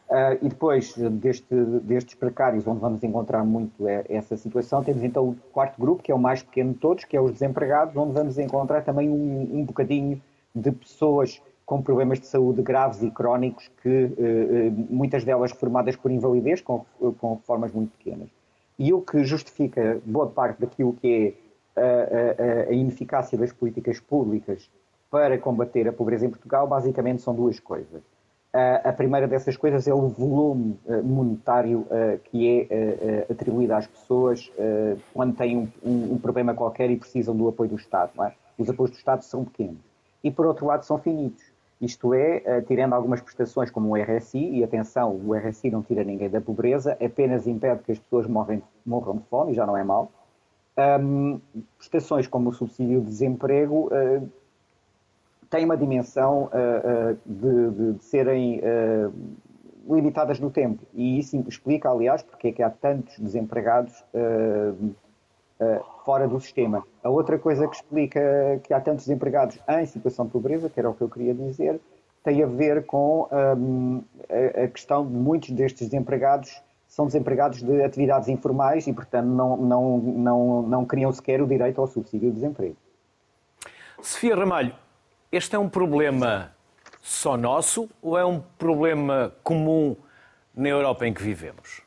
[0.10, 5.36] Uh, e depois deste, destes precários, onde vamos encontrar muito essa situação, temos então o
[5.52, 8.38] quarto grupo, que é o mais pequeno de todos, que é os desempregados, onde vamos
[8.38, 10.22] encontrar também um, um bocadinho
[10.54, 16.12] de pessoas com problemas de saúde graves e crónicos, que uh, muitas delas formadas por
[16.12, 16.86] invalidez, com,
[17.20, 18.30] com formas muito pequenas.
[18.78, 21.38] E o que justifica boa parte daquilo que
[21.76, 24.70] é a, a, a ineficácia das políticas públicas
[25.10, 28.02] para combater a pobreza em Portugal, basicamente são duas coisas
[28.84, 33.88] a primeira dessas coisas é o volume eh, monetário eh, que é eh, atribuído às
[33.88, 34.52] pessoas
[35.12, 38.12] quando têm um, um, problema qualquer e precisam do apoio do Estado.
[38.24, 38.34] É?
[38.58, 39.80] Os apoios do Estado são pequenos.
[40.24, 41.44] E, por outro lado, são finitos.
[41.84, 46.30] Isto é, tirando algumas prestações como o RSI, e atenção, o RSI não tira ninguém
[46.30, 49.84] da pobreza, apenas impede que as pessoas morrem, morram de fome, e já não é
[49.84, 50.10] mal.
[50.78, 51.42] Um,
[51.78, 54.30] prestações como o subsídio de desemprego uh,
[55.50, 59.14] têm uma dimensão uh, uh, de, de, de, serem uh,
[59.94, 60.82] limitadas no tempo.
[60.94, 64.04] E isso explica, aliás, porque é que há tantos desempregados
[66.04, 66.84] fora do sistema.
[67.04, 70.90] A outra coisa que explica que há tantos desempregados em situação de pobreza, que era
[70.90, 71.80] o que eu queria dizer,
[72.24, 77.84] tem a ver com um, a, a questão de muitos destes desempregados são desempregados de
[77.84, 82.36] atividades informais e, portanto, não, não, não, não criam sequer o direito ao subsídio de
[82.36, 82.78] desemprego.
[84.02, 84.76] Sofia Ramalho,
[85.32, 86.52] este é um problema
[87.02, 89.96] só nosso ou é um problema comum
[90.56, 91.83] na Europa em que vivemos?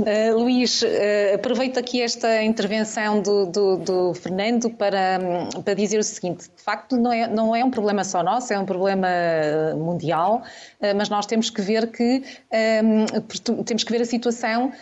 [0.00, 5.98] Uh, Luís, uh, aproveito aqui esta intervenção do, do, do Fernando para, um, para dizer
[5.98, 9.08] o seguinte: facto, não é, não é um problema só nosso, é um problema
[9.76, 10.42] mundial,
[10.80, 12.22] uh, mas nós temos que ver que
[12.82, 14.72] um, temos que ver a situação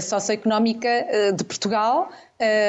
[0.00, 0.88] socioeconómica
[1.34, 2.08] de Portugal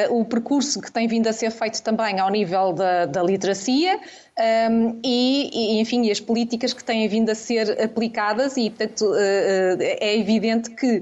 [0.10, 4.42] o percurso que tem vindo a ser feito também ao nível da, da literacia um,
[4.42, 10.70] ehm, e, enfim, as políticas que têm vindo a ser aplicadas e, portanto, é evidente
[10.70, 11.02] que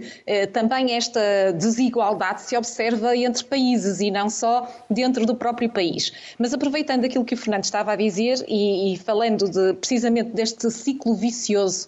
[0.54, 1.19] também esta
[1.54, 6.12] desigualdade se observa entre países e não só dentro do próprio país.
[6.39, 10.69] Mas aproveitando aquilo que o Fernando estava a dizer e, e falando de, precisamente deste
[10.71, 11.87] ciclo vicioso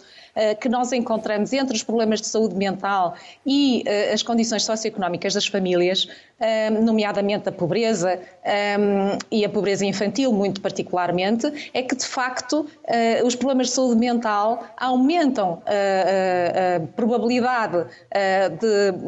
[0.59, 5.47] que nós encontramos entre os problemas de saúde mental e eh, as condições socioeconómicas das
[5.47, 6.07] famílias,
[6.39, 8.19] eh, nomeadamente a pobreza
[9.31, 12.67] e a pobreza infantil, muito particularmente, é que de facto
[13.25, 17.85] os problemas de saúde mental aumentam a, probabilidade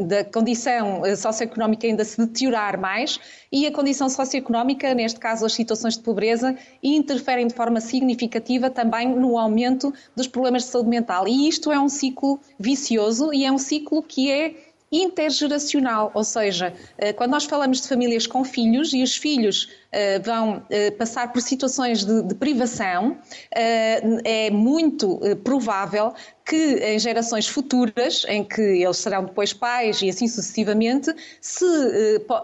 [0.07, 3.19] da condição socioeconómica ainda se deteriorar mais
[3.51, 9.07] e a condição socioeconómica, neste caso as situações de pobreza, interferem de forma significativa também
[9.09, 11.16] no aumento dos problemas de saúde mental.
[11.25, 14.55] E isto é um ciclo vicioso e é um ciclo que é
[14.91, 20.17] intergeracional, ou seja, eh, quando nós falamos de famílias com filhos e os filhos eh,
[20.19, 23.17] vão eh, passar por situações de, de privação,
[23.51, 26.13] é muito provável
[26.45, 31.65] que em gerações futuras, em que eles serão depois pais e assim sucessivamente, se,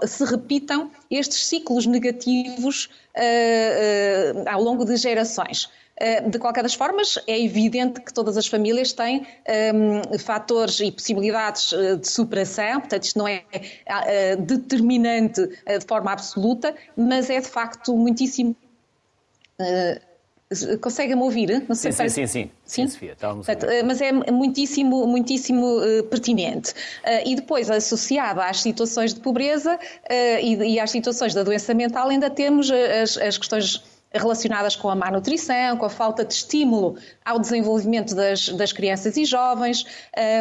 [0.05, 2.89] se repitam estes ciclos negativos
[4.51, 5.69] ao longo de gerações.
[5.95, 10.79] Eh, de qualquer das formas, é evidente que todas as famílias têm um, ehm, fatores
[10.79, 16.73] e possibilidades eh, de superação, portanto, isto não é uh, determinante uh, de forma absoluta,
[16.97, 18.55] mas é de facto muitíssimo.
[20.81, 21.63] Consegue-me ouvir?
[21.69, 22.87] Não sei sim, sim, sim, sim.
[22.87, 23.15] Sofia,
[23.85, 25.79] mas é muitíssimo, muitíssimo
[26.09, 26.73] pertinente.
[27.25, 29.79] E depois, associada às situações de pobreza
[30.41, 33.81] e, às situações da doença mental, ainda temos as questões
[34.13, 36.95] relacionadas com a má nutrição, com a falta de estímulo
[37.25, 39.85] ao desenvolvimento das, das crianças e jovens,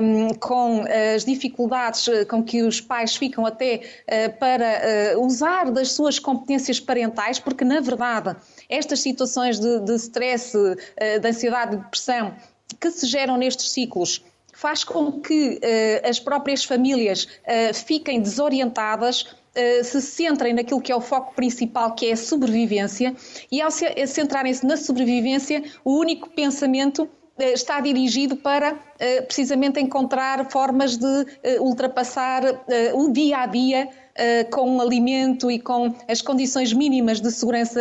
[0.03, 5.93] um, com as dificuldades com que os pais ficam até uh, para uh, usar das
[5.93, 8.37] suas competências parentais, porque na verdade
[8.69, 10.77] estas situações de, de stress, uh,
[11.21, 12.35] de ansiedade e depressão
[12.79, 15.61] que se geram nestes ciclos faz com que
[16.09, 17.27] as próprias famílias
[17.75, 23.15] fiquem desorientadas, uh, se centrem naquilo que é o foco principal, que é a sobrevivência,
[23.51, 28.79] e ao se centrarem-se na sobrevivência, o único pensamento está dirigido para
[29.27, 31.27] precisamente encontrar formas de
[31.61, 32.43] ultrapassar
[32.95, 33.89] o dia a dia
[34.51, 37.81] com o alimento e com as condições mínimas de segurança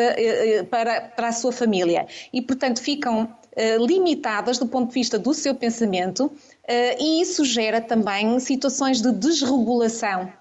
[0.71, 2.07] para, para a sua família.
[2.31, 3.29] E, portanto, ficam
[3.85, 6.31] limitadas do ponto de vista do seu pensamento
[6.71, 10.40] eh, e isso gera também situações de desregulação eh,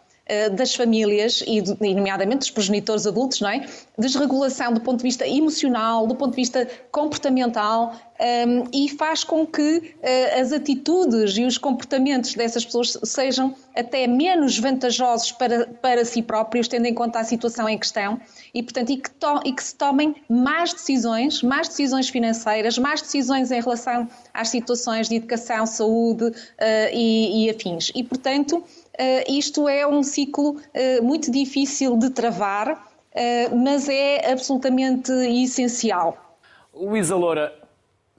[0.53, 1.63] das famílias e,
[1.95, 3.67] nomeadamente, dos progenitores adultos, não é?
[3.99, 9.25] Desregulação do ponto de vista emocional, do ponto de vista comportamental um, ehm, e faz
[9.25, 15.67] com que uh, as atitudes e os comportamentos dessas pessoas sejam até menos vantajosos para,
[15.67, 18.21] para si próprios, tendo em conta a situação em questão
[18.53, 23.01] e, portanto, e que, to, e que se tomem mais decisões, mais decisões financeiras, mais
[23.01, 26.35] decisões em relação às situações de educação, saúde uh,
[26.93, 27.91] e, e afins.
[27.95, 28.80] E, portanto, eh,
[29.29, 36.39] isto é um ciclo eh, muito difícil de travar, eh, mas é absolutamente essencial.
[36.75, 37.53] Luísa Loura,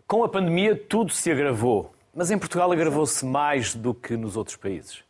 [0.07, 4.55] com a pandemia tudo se agravou, mas em Portugal agravou-se mais do que nos outros
[4.55, 5.03] países.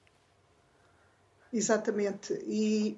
[1.53, 2.33] Exatamente.
[2.47, 2.97] E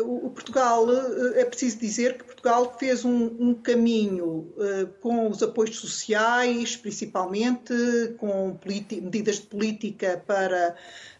[0.00, 5.42] o Portugal, eh, é preciso dizer que Portugal fez um, um caminho uh, com os
[5.42, 7.74] apoios sociais, principalmente,
[8.18, 10.74] com medidas de política para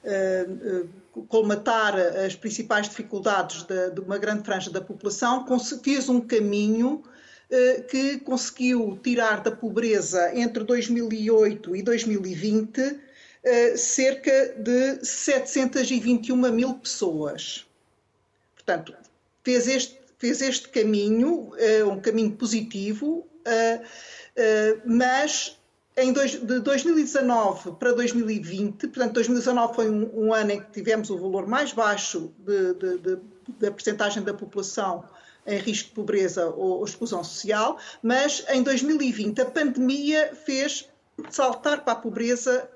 [0.04, 5.46] uh, colmatar as principais dificuldades de, de, uma grande franja da população,
[5.82, 7.02] fez um caminho
[7.90, 12.98] que conseguiu tirar da pobreza entre 2008 e 2020
[13.76, 17.66] cerca de 721 mil pessoas.
[18.64, 18.94] Portanto,
[19.42, 25.58] fez este, fez este caminho, uh, um caminho positivo, uh, uh, mas
[25.96, 31.10] em dois, de 2019 para 2020, portanto, 2019 foi um, um, ano em que tivemos
[31.10, 33.18] o valor mais baixo de, de, de,
[33.58, 35.04] da percentagem da população
[35.44, 40.88] em risco de pobreza ou, ou exclusão social, mas em 2020 a pandemia fez
[41.30, 42.70] saltar para a pobreza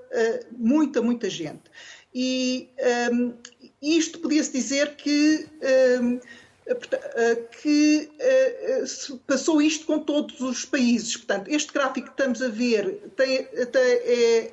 [0.58, 1.70] muita, muita gente.
[2.18, 2.70] E
[3.12, 3.34] um,
[3.82, 5.46] isto podia-se dizer que,
[6.00, 6.20] um,
[7.62, 11.16] que uh, passou isto com todos os países.
[11.16, 13.82] Portanto, este gráfico que estamos a ver tem, tem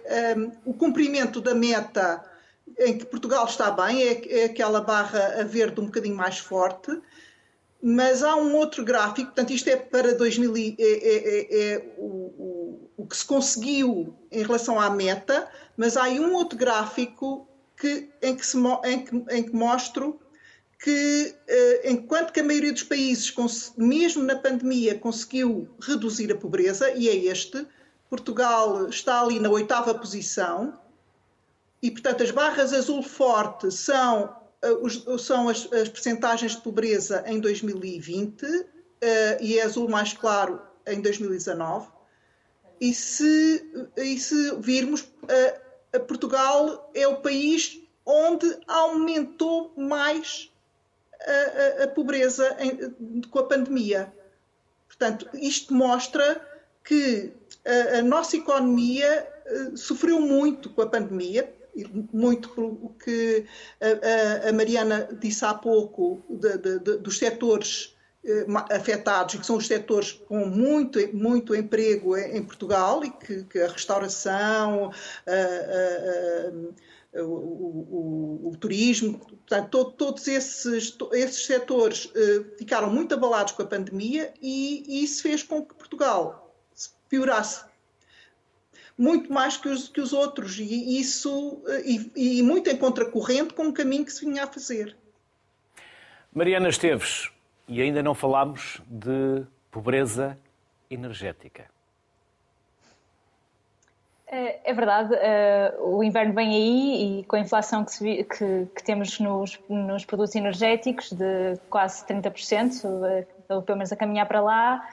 [0.05, 2.23] é um, o cumprimento da meta
[2.77, 6.91] em que Portugal está bem, é, é aquela barra a verde um bocadinho mais forte.
[7.81, 12.05] Mas há um outro gráfico, portanto, isto é para 2000, é, é, é, é o,
[12.05, 17.45] o, o, que se conseguiu em relação à meta, mas há aí um outro gráfico
[17.83, 20.17] que, em, que se, em, que, em que mostro
[20.81, 23.33] que, eh, enquanto que a maioria dos países,
[23.75, 27.67] mesmo na pandemia, conseguiu reduzir a pobreza, e é este,
[28.09, 30.79] Portugal está ali na oitava posição,
[31.81, 37.41] e, portanto, as barras azul forte são, eh, são as, as percentagens de pobreza em
[37.41, 38.45] 2020
[39.01, 41.87] eh, e é azul mais claro em 2019.
[42.79, 45.05] E se, e se virmos,
[45.99, 50.51] Portugal é o país onde aumentou mais
[51.21, 54.13] a, a, a pobreza em, com a pandemia.
[54.87, 56.41] Portanto, isto mostra
[56.83, 57.31] que
[57.65, 61.53] a, a nossa economia uh, sofreu muito com a pandemia,
[62.11, 63.45] muito pelo que
[64.47, 67.92] a, Mariana disse há pouco de, de, de, dos setores eh,
[68.69, 73.59] afetados, e que são os setores com muito, muito emprego em, Portugal, e que, que
[73.59, 74.91] a restauração,
[75.27, 83.13] a, a, o, o, o, turismo, portanto, todo, todos esses, esses setores uh, ficaram muito
[83.13, 86.55] abalados com a pandemia e, e, isso fez com que Portugal
[87.07, 87.65] piorasse
[88.97, 93.67] muito mais que os, que os outros, e isso e, e muito em contracorrente com
[93.67, 94.95] o caminho que se vinha a fazer.
[96.31, 97.29] Mariana Esteves,
[97.67, 100.37] e ainda não falámos de pobreza
[100.89, 101.65] energética.
[104.27, 108.83] É, é verdade, é, o inverno vem aí e com a inflação que, que, que
[108.83, 114.41] temos nos, nos, produtos energéticos de quase 30%, é, ou pelo menos a caminhar para
[114.41, 114.89] lá,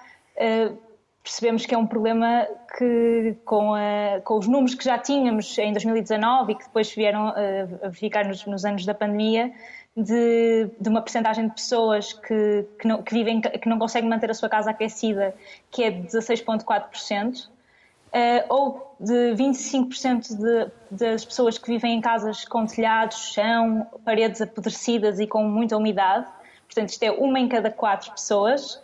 [1.22, 5.72] percebemos que é um problema que, com, a, com, os números que já tínhamos em
[5.72, 9.52] 2019 e que depois vieram a verificar nos, nos anos da pandemia,
[10.02, 14.30] de, de uma percentagem de pessoas que, que, não, que, vivem, que não conseguem manter
[14.30, 15.34] a sua casa aquecida,
[15.70, 17.48] que é de 16,4%, uh,
[18.48, 25.20] ou de 25% de, das pessoas que vivem em casas com telhados, chão, paredes apodrecidas
[25.20, 26.26] e com muita umidade.
[26.66, 28.80] Portanto, isto é uma em cada quatro pessoas.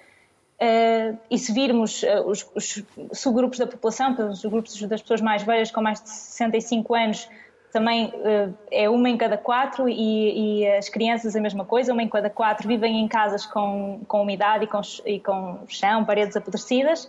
[0.59, 5.43] Uh, e se virmos uh, os, os, subgrupos da população, os grupos das pessoas mais
[5.43, 7.29] velhas com mais de 65 anos,
[7.73, 12.03] também uh, é uma em cada quatro e, e, as crianças a mesma coisa, uma
[12.03, 16.37] em cada quatro vivem em casas com, com umidade e com, e com chão, paredes
[16.37, 17.09] apodrecidas.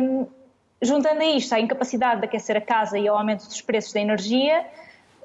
[0.00, 0.26] Um,
[0.80, 4.00] juntando a isto a incapacidade de aquecer a casa e ao aumento dos preços da
[4.00, 4.64] energia,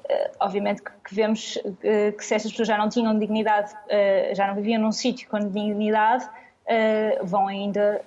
[0.04, 3.72] uh, obviamente que, vemos uh, que se estas pessoas já não tinham dignidade,
[4.34, 6.28] já não viviam num sítio com dignidade,
[7.22, 8.02] vão ainda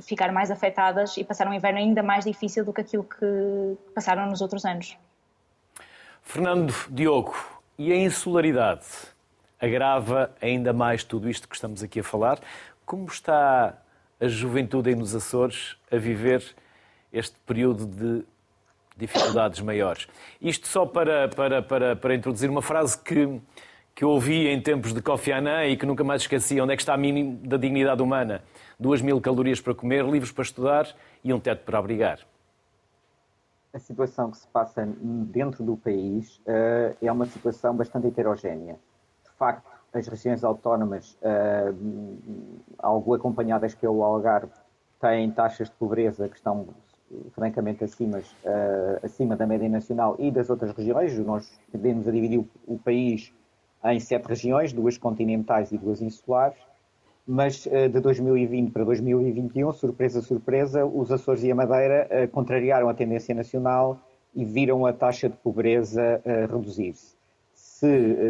[0.00, 4.26] ficar mais afetadas e passar um inverno ainda mais difícil do que aquilo que passaram
[4.26, 4.96] nos outros anos.
[6.26, 7.34] Fernando Diogo,
[7.78, 8.84] e a insularidade
[9.60, 12.40] agrava ainda mais tudo isto que estamos aqui a falar?
[12.84, 13.78] Como está
[14.20, 16.44] a juventude aí nos Açores a viver
[17.12, 18.24] este período de
[18.96, 20.08] dificuldades maiores?
[20.42, 23.40] Isto só para, para, para, para introduzir uma frase que,
[23.94, 26.76] que eu ouvi em tempos de Kofi Annan e que nunca mais esqueci, onde é
[26.76, 28.42] que está a mínimo da dignidade humana?
[28.78, 30.88] Duas mil calorias para comer, livros para estudar
[31.22, 32.18] e um teto para abrigar
[33.76, 38.78] a situação que se passa dentro do país uh, é uma situação bastante heterogénea.
[39.22, 44.50] De facto, as regiões autónomas, uh, algo acompanhadas pelo Algarve,
[44.98, 46.68] têm taxas de pobreza que estão
[47.32, 51.16] francamente acima, uh, acima da média nacional e das outras regiões.
[51.18, 53.30] Nós tendemos a dividir o, o país
[53.84, 56.58] em sete regiões, duas continentais e duas insulares
[57.26, 62.88] mas eh, de 2020 para 2021, surpresa, surpresa, os Açores e a Madeira eh, contrariaram
[62.88, 63.98] a tendência nacional
[64.34, 67.16] e viram a taxa de pobreza eh, reduzir-se.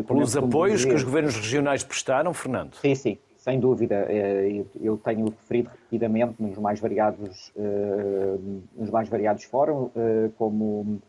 [0.09, 0.88] Pelos apoios dizer...
[0.88, 2.74] que os governos regionais prestaram, Fernando?
[2.76, 4.09] Sim, sim, sem dúvida.
[4.80, 7.52] Eu tenho referido repetidamente nos mais variados,
[8.76, 9.92] nos mais variados fóruns
[10.37, 11.00] como,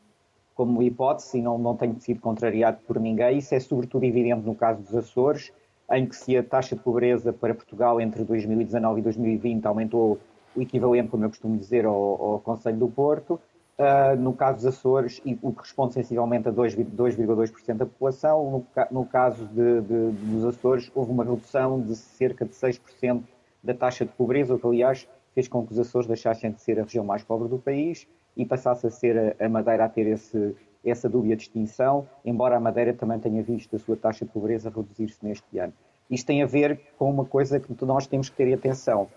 [0.53, 3.39] como hipótese e não, não tenho sido contrariado por ninguém.
[3.39, 5.51] Isso é sobretudo evidente no caso dos Açores,
[5.91, 10.19] em que se a taxa de pobreza para Portugal entre 2019 e 2020 aumentou
[10.55, 13.39] o equivalente, como eu costumo dizer, ao, ao Conselho do Porto,
[13.77, 19.05] uh, no caso dos Açores, o que corresponde sensivelmente a 2,2% da população, no, no
[19.05, 23.21] caso de, de, dos Açores houve uma redução de cerca de 6%
[23.63, 26.79] da taxa de pobreza, o que aliás fez com que os Açores deixassem de ser
[26.79, 30.07] a região mais pobre do país e passasse a ser a, a Madeira a ter
[30.07, 34.69] esse, essa dúbia distinção, embora a Madeira também tenha visto a sua taxa de pobreza
[34.69, 35.73] reduzir-se neste ano.
[36.09, 39.07] Isto tem a ver com uma coisa que nós temos que ter atenção.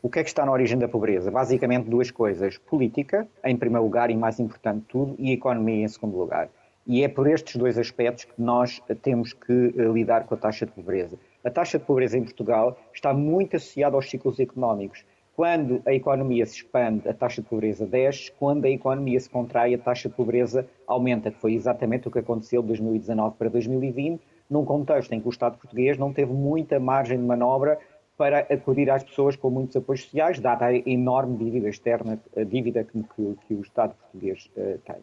[0.00, 1.30] O que é que está na origem da pobreza?
[1.30, 2.56] Basicamente duas coisas.
[2.56, 6.48] Política, em primeiro lugar, e mais importante de tudo, e economia em segundo lugar.
[6.86, 10.64] E é por estes dois aspectos que nós temos que eh, lidar com a taxa
[10.64, 11.18] de pobreza.
[11.44, 15.04] A taxa de pobreza em Portugal está muito associada aos ciclos económicos.
[15.38, 18.32] Quando a economia se expande, a taxa de pobreza desce.
[18.40, 22.18] Quando a economia se contrai, a taxa de pobreza aumenta, que foi exatamente o que
[22.18, 24.20] aconteceu de 2019 para 2020,
[24.50, 27.78] num contexto em que o Estado português não teve muita margem de manobra
[28.16, 32.82] para acudir às pessoas com muitos apoios sociais, dada a enorme dívida externa, a dívida
[32.82, 34.96] que, que, que o Estado português uh, tem.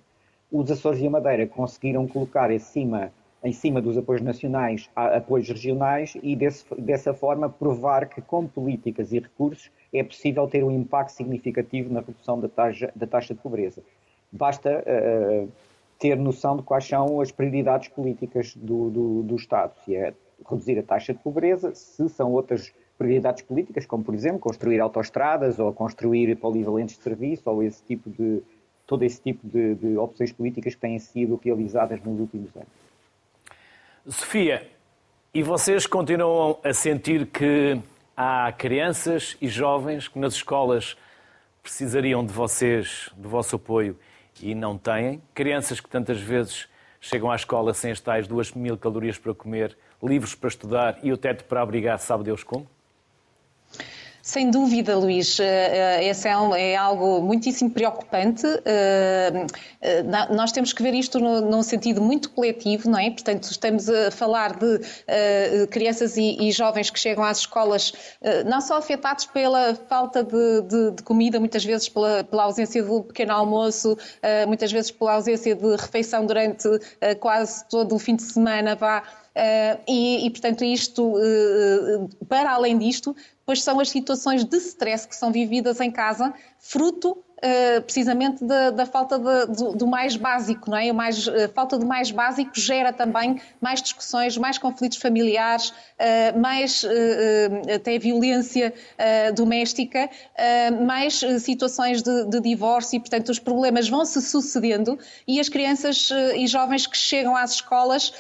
[0.52, 3.10] Os Açores e a Madeira conseguiram colocar em cima,
[3.46, 9.14] em cima dos apoios nacionais apoios regionais e, desse, dessa forma, provar que, com políticas
[9.14, 13.40] e recursos, é possível ter um impacto significativo na redução da taxa, da taxa de
[13.40, 13.84] pobreza.
[14.32, 15.48] Basta uh,
[16.00, 20.12] ter noção de quais são as prioridades políticas do, do, do Estado, se é
[20.50, 25.60] reduzir a taxa de pobreza, se são outras prioridades políticas, como por exemplo construir autoestradas
[25.60, 28.42] ou construir polivalentes de serviço ou esse tipo de
[28.88, 32.85] todo esse tipo de, de opções políticas que têm sido realizadas nos últimos anos.
[34.08, 34.70] Sofia,
[35.34, 37.82] e vocês continuam a sentir que
[38.16, 40.96] há crianças e jovens que nas escolas
[41.64, 43.98] precisariam de vocês, do vosso apoio
[44.40, 45.24] e não têm?
[45.34, 46.68] Crianças que tantas vezes
[47.02, 51.12] chegam à escola sem as tais duas mil calorias para comer, livros para estudar e
[51.12, 52.70] o teto para abrigar, sabe Deus como?
[54.26, 56.32] Sem dúvida, Luís, eh, eh, esse é,
[56.72, 58.44] é, algo muitíssimo preocupante.
[58.66, 59.46] Eh,
[60.32, 63.12] nós temos que ver isto num sentido muito coletivo, não é?
[63.12, 64.80] Portanto, estamos a falar de
[65.68, 67.94] crianças e, jovens que chegam às escolas
[68.48, 73.04] não só afetados pela falta de, de, de comida, muitas vezes pela, pela, ausência do
[73.04, 73.96] pequeno almoço,
[74.48, 76.68] muitas vezes pela ausência de refeição durante
[77.20, 79.04] quase todo o fim de semana, vá.
[79.36, 83.14] Uh, e, e, portanto, isto, uh, para além disto,
[83.46, 88.72] pois são as situações de stress que são vividas em casa, fruto uh, precisamente da,
[88.72, 90.90] da falta de, do, do, mais básico, não é?
[90.90, 96.40] A mais, a falta do mais básico gera também mais discussões, mais conflitos familiares, uh,
[96.40, 98.74] mais uh, até violência
[99.36, 100.10] doméstica,
[100.86, 106.10] mais situações de, de, divórcio e, portanto, os problemas vão se sucedendo e as crianças
[106.36, 108.14] e jovens que chegam às escolas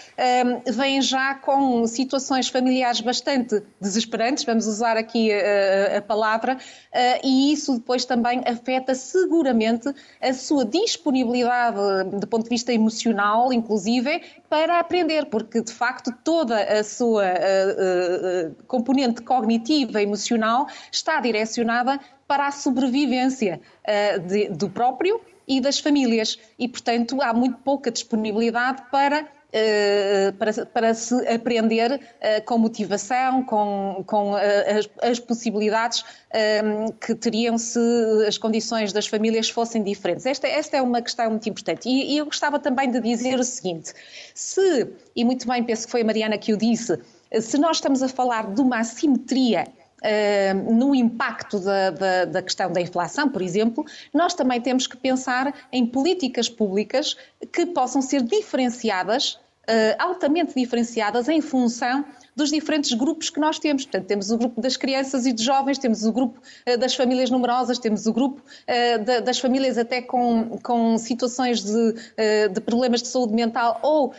[0.66, 6.58] vêm já com situações familiares bastante desesperantes, vamos usar aqui a, a palavra,
[7.24, 11.78] e isso depois também afeta seguramente a sua disponibilidade
[12.20, 18.50] do ponto de vista emocional, inclusive, para aprender, porque de facto toda a sua uh,
[18.50, 23.62] uh, componente cognitiva, emocional, está direcionada para a sobrevivência
[24.28, 26.40] de, do próprio e das famílias.
[26.58, 29.26] E, portanto, há muito pouca disponibilidade para eh,
[30.38, 36.04] para, para se aprender uh, com motivação, com, com uh, as, as, possibilidades
[37.00, 37.80] que teriam se
[38.28, 40.26] as condições das famílias fossem diferentes.
[40.26, 41.88] Esta, esta é uma questão muito importante.
[41.88, 43.94] E, e eu gostava também de dizer o seguinte:
[44.34, 47.00] se, e muito bem penso que foi a Mariana que o disse,
[47.40, 49.66] se nós estamos a falar de uma assimetria
[50.04, 53.84] Uh, no impacto da, da, da, questão da inflação, por exemplo,
[54.14, 57.18] nós também temos que pensar em políticas públicas
[57.52, 59.40] que possam ser diferenciadas
[59.98, 62.06] altamente diferenciadas em função
[62.36, 63.86] dos diferentes grupos que nós temos.
[63.86, 67.30] Portanto, temos o grupo das crianças e dos jovens, temos o grupo uh, das famílias
[67.30, 68.42] numerosas, temos o grupo
[69.06, 71.94] da, das famílias até com, com situações de,
[72.54, 74.14] de, problemas de saúde mental ou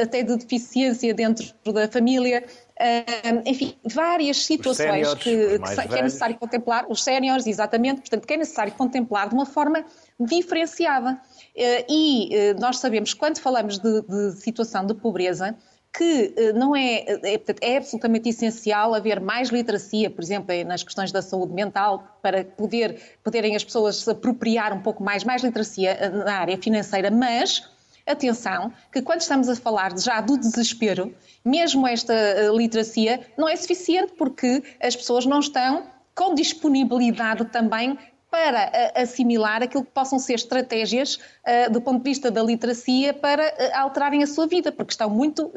[0.00, 2.44] até de deficiência dentro da família.
[2.80, 8.26] Uh, enfim, várias situações séniores, que, que, que, é necessário contemplar, os séniores, exatamente, portanto,
[8.26, 9.84] que é necessário contemplar de uma forma
[10.20, 11.12] diferenciada.
[11.12, 15.56] Uh, e uh, nós sabemos, quando falamos de, de situação de pobreza,
[15.92, 21.20] que não é, é, é, absolutamente essencial haver mais literacia, por exemplo, nas questões da
[21.20, 26.34] saúde mental, para poder, poderem as pessoas se apropriar um pouco mais, mais literacia na
[26.34, 27.68] área financeira, mas
[28.06, 31.14] atenção, que quando estamos a falar já do desespero,
[31.44, 37.98] mesmo esta eh, literacia não é suficiente porque as pessoas não estão com disponibilidade também
[38.30, 43.12] para eh, assimilar aquilo que possam ser estratégias uh, do ponto de vista da literacia
[43.12, 45.52] para uh, alterarem a sua vida, porque estão muito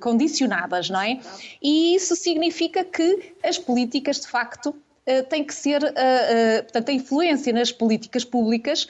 [0.00, 1.18] condicionadas, não é?
[1.62, 4.74] E isso significa que as políticas, de facto,
[5.08, 8.86] eh, tem que ser, eh, eh, portanto, a influência nas políticas públicas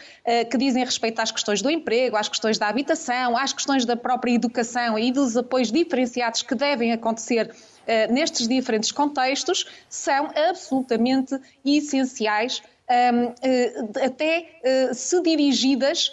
[0.51, 4.33] que dizem respeito às questões do emprego, às questões da habitação, às questões da própria
[4.33, 7.55] educação e dos apoios diferenciados que devem acontecer
[8.11, 12.63] nestes diferentes contextos, são absolutamente essenciais.
[14.05, 14.61] Até
[14.95, 16.13] se dirigidas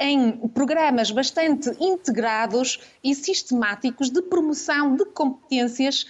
[0.00, 6.06] em programas bastante integrados e sistemáticos de promoção de competências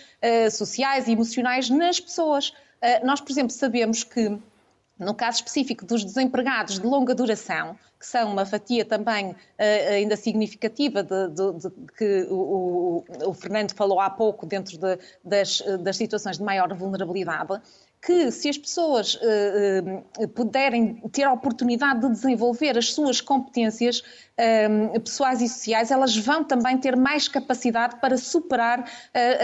[0.53, 2.53] sociais e emocionais nas pessoas.
[2.81, 4.39] Eh, nós, por exemplo, sabemos que
[4.99, 9.35] no caso específico dos desempregados de longa duração, que são uma fatia também
[9.91, 15.63] ainda significativa de, de, de que o, o, Fernando falou há pouco dentro de, das,
[15.81, 17.61] das situações de maior vulnerabilidade,
[18.01, 24.01] que se as pessoas uh, uh, puderem ter a oportunidade de desenvolver as suas competências
[24.01, 28.89] uh, pessoais e sociais, elas vão também ter mais capacidade para superar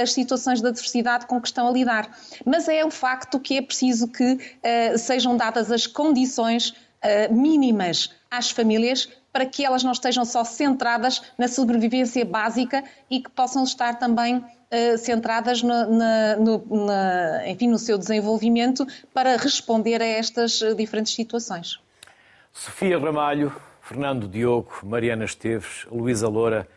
[0.01, 2.17] as situações de adversidade com que estão a lidar.
[2.45, 4.39] Mas é um facto que é preciso que
[4.99, 6.75] sejam dadas as condições
[7.31, 13.31] mínimas às famílias para que elas não estejam só centradas na sobrevivência básica e que
[13.31, 20.01] possam estar também uh, centradas no, na, no, na, enfim, no seu desenvolvimento para responder
[20.03, 21.81] a estas eh, diferentes situações.
[22.53, 26.69] Sofia Ramalho, Fernando Diogo, Mariana Esteves, Luísa Loura,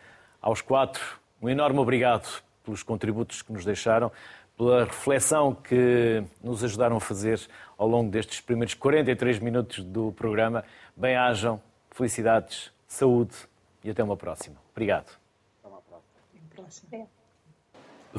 [0.41, 4.11] aos quatro, um enorme obrigado pelos contributos que nos deixaram,
[4.57, 7.39] pela reflexão que nos ajudaram a fazer
[7.77, 10.63] ao longo destes primeiros 43 minutos do programa.
[10.95, 11.61] Bem-ajam,
[11.91, 13.35] felicidades, saúde
[13.83, 14.55] e até uma próxima.
[14.71, 15.11] Obrigado.
[15.59, 17.07] Até uma próxima.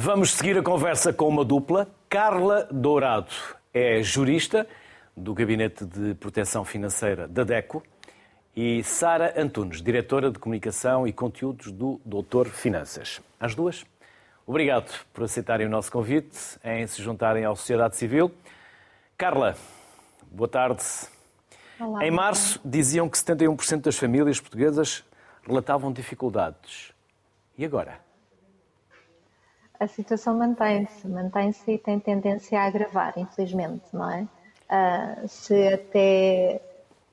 [0.01, 1.89] Vamos seguir a conversa com uma dupla.
[2.09, 3.33] Carla Dourado
[3.75, 4.65] é jurista
[5.17, 7.83] do Gabinete de Proteção Financeira da DECO
[8.55, 13.21] e Sara Antunes, diretora de Comunicação e Conteúdos do Doutor Finanças.
[13.41, 13.85] As duas,
[14.47, 18.31] obrigado por aceitarem o nosso convite em se juntarem à sociedade civil.
[19.17, 19.57] Carla,
[20.31, 20.85] boa tarde.
[21.81, 25.03] Olá, em março diziam que 71% das famílias portuguesas
[25.45, 26.93] relatavam dificuldades.
[27.59, 28.07] E agora?
[29.81, 34.27] A situação mantém-se, mantém-se e tem tendência a agravar, infelizmente, não é?
[34.69, 36.61] Uh, se até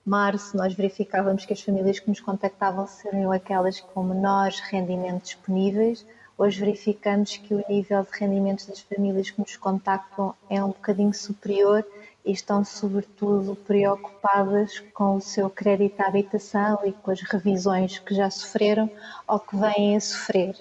[0.05, 6.05] março nós verificávamos que as famílias que nos contactavam seriam aquelas com menores rendimentos disponíveis,
[6.37, 11.13] hoje verificamos que o nível de rendimentos das famílias que nos contactam é um bocadinho
[11.13, 11.85] superior
[12.25, 18.15] e estão, sobretudo, preocupadas com o seu crédito à habitação e com as revisões que
[18.15, 18.89] já sofreram
[19.27, 20.55] ou que vêm a sofrer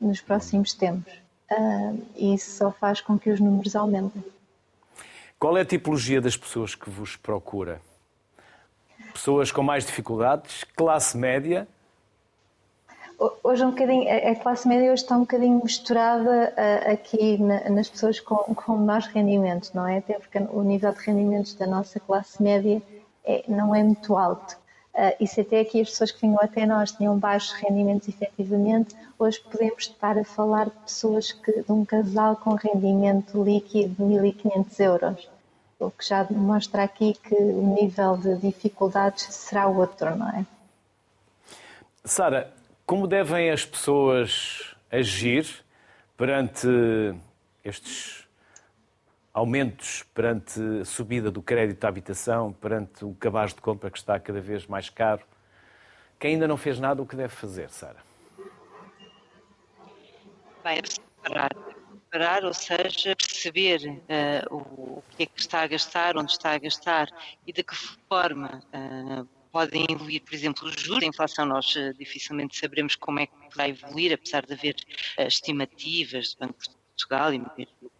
[0.00, 1.27] nos próximos tempos.
[1.50, 4.22] Uh, e isso só faz com que os números aumentem.
[5.38, 7.80] Qual é a tipologia das pessoas que vos procura?
[9.12, 11.66] Pessoas com mais dificuldades, classe média?
[13.42, 17.88] Hoje um bocadinho, a classe média hoje está um bocadinho misturada uh, aqui na, nas
[17.88, 19.98] pessoas com, com rendimentos, não é?
[19.98, 22.80] Até porque o nível de rendimentos da nossa classe média
[23.24, 24.56] é, não é muito alto.
[24.94, 28.96] Uh, e se até aqui as pessoas que vinham até nós tinham baixos rendimentos efetivamente,
[29.18, 34.02] hoje podemos estar a falar de pessoas que, de um casal com rendimento líquido de
[34.02, 35.28] 1.500 euros,
[35.78, 40.44] o que já mostra aqui que o nível de dificuldades será outro, não é?
[42.04, 42.52] Sara,
[42.84, 45.46] como devem as pessoas agir
[46.16, 46.66] perante
[47.64, 48.27] estes
[49.38, 54.18] aumentos, perante a subida do crédito à habitação, perante o cabaz de compra que está
[54.18, 55.22] cada vez mais caro?
[56.18, 58.02] Quem ainda não fez nada, o que deve fazer, Sara?
[60.64, 60.82] Bem,
[61.22, 61.50] parar,
[62.10, 64.58] parar, ou seja, perceber uh, o,
[64.98, 67.08] o, que é que está a gastar, onde está a gastar
[67.46, 67.76] e de que
[68.08, 71.04] forma uh, podem evoluir, por exemplo, os juros.
[71.04, 74.74] A inflação nós uh, dificilmente saberemos como é que vai evoluir, apesar de haver
[75.16, 77.97] uh, estimativas do Banco de Portugal e mesmo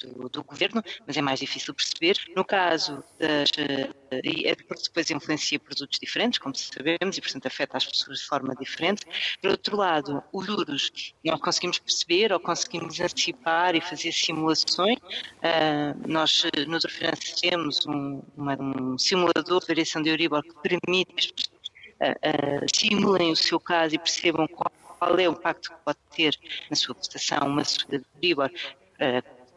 [0.00, 2.16] do, do, governo, mas é mais difícil perceber.
[2.34, 3.50] No caso das.
[3.58, 9.04] Eh, depois influencia produtos diferentes, como sabemos, e portanto afeta as pessoas de forma diferente.
[9.40, 10.90] Por outro lado, os juros
[11.24, 14.98] nós conseguimos perceber ou conseguimos antecipar e fazer simulações.
[14.98, 21.12] Uh, nós, no Finanças, temos um, uma, um simulador de variação de Euribor que permite
[21.14, 21.60] que as pessoas
[22.00, 26.36] uh, simulem o seu caso e percebam qual, qual é o impacto que pode ter
[26.68, 28.50] na sua prestação uma subida de Euribor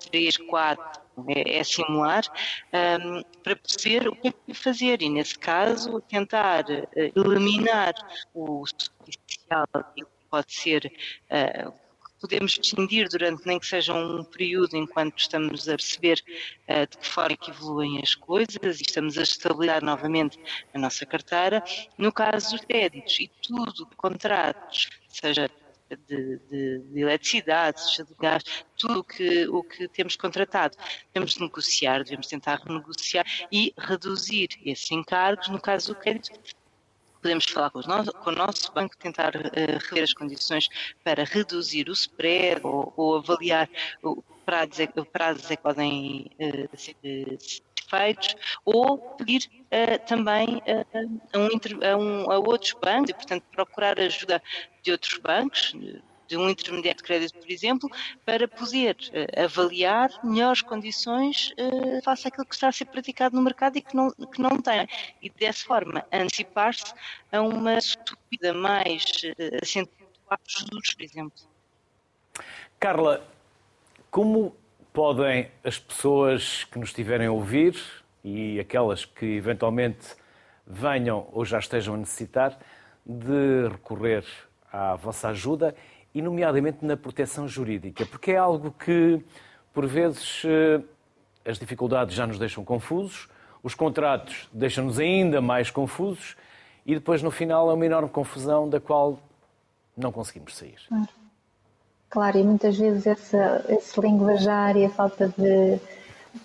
[0.10, 2.24] 3, 4, é, é simular,
[2.74, 7.94] um, para perceber o que é que fazer e, nesse caso, tentar uh, eliminar
[8.34, 10.92] o superficial que pode ser.
[11.30, 11.72] Uh,
[12.20, 16.24] podemos distinguir durante nem que seja um período enquanto estamos a perceber
[16.70, 20.40] uh, de que forma que evoluem as coisas e estamos a estabilizar novamente
[20.74, 21.62] a nossa carteira.
[21.98, 25.50] No caso dos créditos e tudo, contratos, seja
[26.08, 28.44] de, de, de eletricidade, seja de gás,
[28.78, 30.78] tudo o que, o que temos contratado.
[31.14, 36.40] Devemos negociar, devemos tentar renegociar e reduzir esses encargos, no caso do crédito,
[37.22, 40.68] podemos falar com, com, o nosso banco, tentar uh, rever as condições
[41.04, 43.70] para reduzir o spread ou, ou avaliar
[44.04, 46.96] o prazos, é, prazos é que podem uh, ser
[47.94, 48.36] feitos,
[48.66, 54.00] ou pedir uh, também uh, a, um, a, um, a outros bancos e, portanto, procurar
[54.00, 54.42] ajuda
[54.82, 55.76] de outros bancos,
[56.28, 57.90] de um intermediário de crédito, por exemplo,
[58.26, 63.42] para poder uh, avaliar melhores condições uh, face àquilo que está a ser praticado no
[63.44, 64.88] mercado e que não, que não tem.
[65.22, 66.94] E dessa forma, antecipar-se
[67.32, 69.04] a uma subida mais
[69.62, 71.54] acentuada dos juros, por exemplo.
[72.80, 73.26] Carla,
[74.10, 74.56] como
[74.94, 77.76] podem as pessoas que nos estiverem a ouvir
[78.24, 80.16] e aquelas que eventualmente
[80.66, 82.58] venham ou já estejam a necessitar
[83.04, 84.24] de recorrer
[84.72, 85.76] à vossa ajuda
[86.14, 89.20] e, nomeadamente, na proteção jurídica, porque é algo que,
[89.74, 90.82] por vezes, eh,
[91.44, 93.28] as dificuldades já nos deixam confusos,
[93.64, 96.38] os contratos deixam-nos ainda mais confusos
[96.86, 99.20] e depois, no final, é uma enorme confusão da qual
[99.98, 100.80] não conseguimos sair.
[100.88, 101.10] Claro,
[102.14, 105.80] claro e muitas vezes esse linguajar e a falta de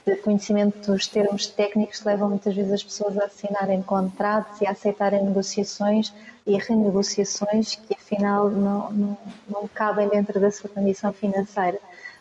[0.07, 4.73] de conhecimento dos termos técnicos levam muitas vezes as pessoas a assinarem contratos e a
[4.73, 6.13] aceitarem negociações
[6.47, 11.79] e renegociações que afinal não, não, não cabem dentro da sua condição financeira.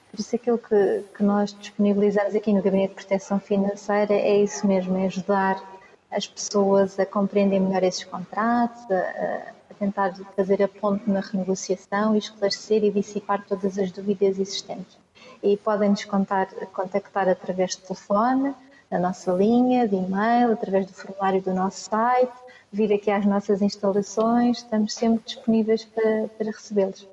[0.10, 4.66] Por isso aquilo que, que nós disponibilizamos aqui no Gabinete de Proteção Financeira é isso
[4.66, 5.62] mesmo, é ajudar
[6.10, 12.20] as pessoas a compreender melhor esses contratos, a tentar fazer a ponte na renegociação e
[12.20, 14.98] esclarecer e dissipar todas as dúvidas existentes
[15.42, 18.54] e podem nos contactar através de telefone,
[18.90, 22.34] da nossa linha, de e-mail, através do formulário do nosso site,
[22.72, 27.08] vir aqui às nossas instalações, estamos sempre disponíveis para, para recebê-los.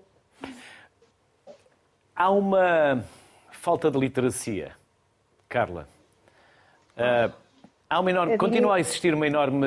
[2.14, 3.04] Há uma
[3.50, 4.72] falta de literacia,
[5.48, 5.88] Carla.
[6.96, 7.32] Uh,
[7.90, 9.66] há uma enorme, continua a existir uma enorme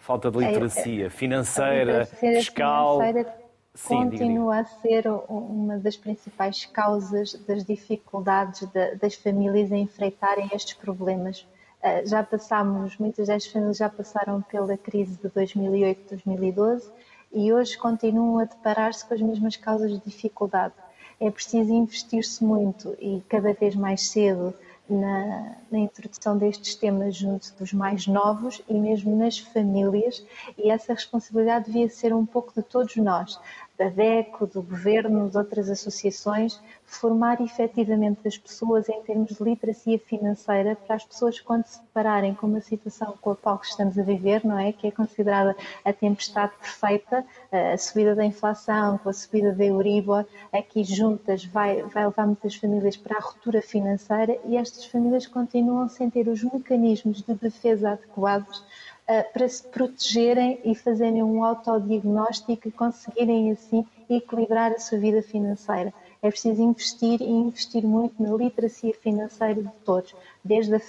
[0.00, 2.98] falta de literacia financeira, fiscal.
[2.98, 3.40] Financeira
[3.72, 8.68] Sim, continua a ser uma das principais causas das dificuldades
[9.00, 11.46] das famílias em enfrentarem estes problemas.
[11.80, 16.90] Ah, já passámos, muitas das famílias já passaram pela crise de 2008, 2012
[17.32, 20.74] e hoje continuam a deparar-se com as mesmas causas de dificuldade.
[21.20, 24.52] É preciso investir-se muito e cada vez mais cedo
[24.92, 30.24] na, na, introdução destes temas junto dos mais novos e mesmo nas famílias,
[30.58, 33.38] e essa responsabilidade devia ser um pouco de todos nós,
[33.80, 39.98] da DECO, do governo, de outras associações, formar efetivamente as pessoas em termos de literacia
[39.98, 44.02] financeira para as pessoas quando se depararem com uma situação com a qual estamos a
[44.02, 44.70] viver, não é?
[44.70, 50.26] Que é considerada a tempestade perfeita, a subida da inflação, com a subida da Euribor,
[50.52, 55.88] aqui juntas vai, vai levar muitas famílias para a ruptura financeira e estas famílias continuam
[55.88, 58.62] sem ter os mecanismos de defesa adequados
[58.99, 58.99] eh,
[59.32, 65.92] para se protegerem e fazerem um autodiagnóstico e conseguirem assim equilibrar a sua vida financeira.
[66.22, 70.80] É preciso investir e investir muito na literacia financeira de todos, desde, a,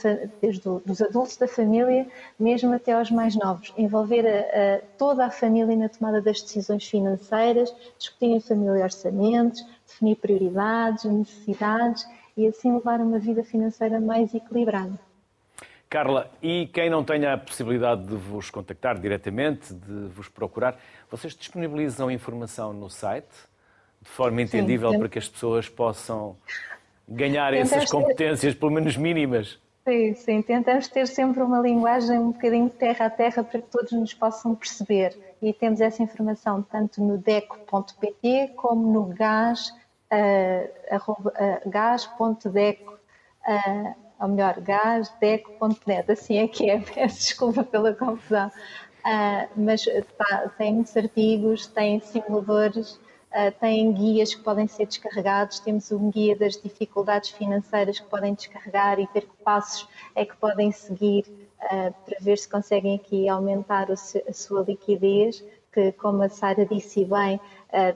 [0.41, 2.05] desde os adultos da família,
[2.37, 3.71] mesmo até aos mais novos.
[3.77, 4.39] Envolver a,
[4.77, 11.05] a, toda a família na tomada das decisões financeiras, discutir em família orçamentos, definir prioridades,
[11.05, 14.99] necessidades e assim levar uma vida financeira mais equilibrada.
[15.91, 20.79] Carla, e quem não tenha a possibilidade de vos contactar diretamente, de vos procurar,
[21.09, 23.27] vocês disponibilizam informação no site
[24.01, 26.37] de forma entendível Sim, para que as pessoas possam
[27.05, 28.59] ganhar essas competências, ter...
[28.59, 29.59] pelo menos mínimas?
[29.85, 33.91] Sim, sim, tentamos ter sempre uma linguagem um bocadinho terra a terra para que todos
[33.91, 35.13] nos possam perceber.
[35.41, 39.71] E temos essa informação tanto no deco.pt como no gas,
[40.09, 41.31] uh, uh.
[43.43, 48.51] Uh, ou melhor, gasdeco.net, assim é que é, peço desculpa pela confusão.
[48.99, 49.83] Uh, mas
[50.15, 52.93] tá, tem muitos artigos, tem simuladores,
[53.31, 58.35] uh, tem guias que podem ser descarregados, temos um guia das dificuldades financeiras que podem
[58.35, 61.25] descarregar e ver que passos é que podem seguir
[61.63, 65.43] uh, para ver se conseguem aqui aumentar a sua liquidez,
[65.73, 67.39] que como a Sara disse bem,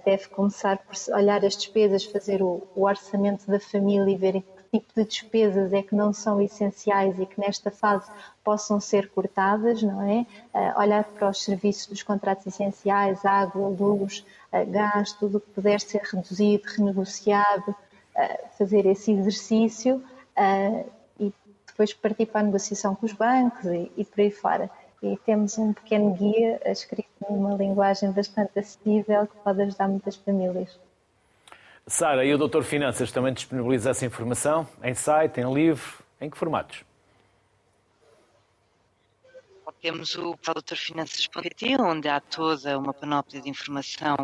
[0.06, 4.42] deve começar por olhar as despesas, fazer o, o orçamento da família e ver
[4.80, 8.10] tipo de despesas é que não são essenciais e que nesta fase
[8.44, 10.26] possam ser cortadas, não é?
[10.54, 15.50] Uh, olhar para os serviços dos contratos essenciais, água, luz, uh, gás, tudo o que
[15.52, 20.04] puder ser reduzido, renegociado, uh, fazer esse exercício
[21.18, 21.34] e
[21.66, 24.70] depois partir para a negociação com os bancos e, e por aí fora.
[25.02, 30.78] E temos um pequeno guia escrito numa linguagem bastante acessível que pode ajudar muitas famílias.
[31.88, 36.38] Sara, e o Doutor Finanças também disponibiliza essa informação em site, em livro, em que
[36.38, 36.84] formatos?
[39.82, 44.16] Temos o doutorfinanças.pt, onde há toda uma panóplia de informação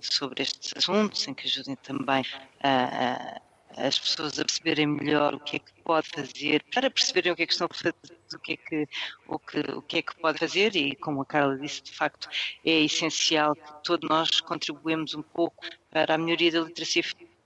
[0.00, 2.24] sobre estes assuntos, em que ajudem também
[2.62, 3.40] a,
[3.80, 7.36] a, as pessoas a perceberem melhor o que é que pode fazer, para perceberem o
[7.36, 7.94] que é que estão a fazer,
[8.34, 8.88] o que é que,
[9.26, 12.28] o que, o que, é que pode fazer e, como a Carla disse, de facto
[12.64, 17.38] é essencial que todos nós contribuemos um pouco para a melhoria da literacia financeira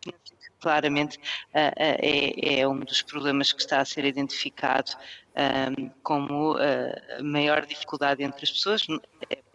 [0.63, 4.93] claramente uh, é, é, um dos problemas que está a ser identificado
[5.35, 8.87] um, como uh, a maior dificuldade entre as pessoas.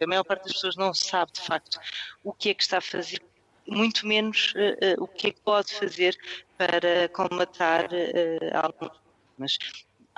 [0.00, 1.80] A maior parte das pessoas não sabe de facto
[2.22, 3.22] o que é que está a fazer,
[3.66, 6.16] muito menos uh, o que é que pode fazer
[6.58, 7.88] para combatar
[8.62, 8.98] alguns
[9.36, 9.58] problemas.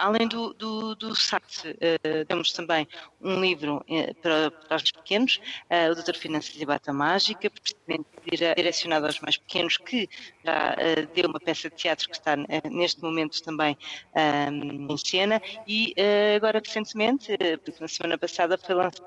[0.01, 2.89] Além do, do, do site, uh, temos também
[3.21, 5.39] um livro uh, para, para, os pequenos,
[5.71, 8.09] uh, o Doutor Finanças e Bata Mágica, precisamente
[8.57, 10.09] direcionado aos mais pequenos, que
[10.43, 10.75] já
[11.15, 12.35] deu uma peça de teatro que está
[12.71, 13.77] neste momento também
[14.51, 15.95] um, em cena, e
[16.35, 17.37] agora recentemente,
[17.79, 19.05] na semana passada foi lançado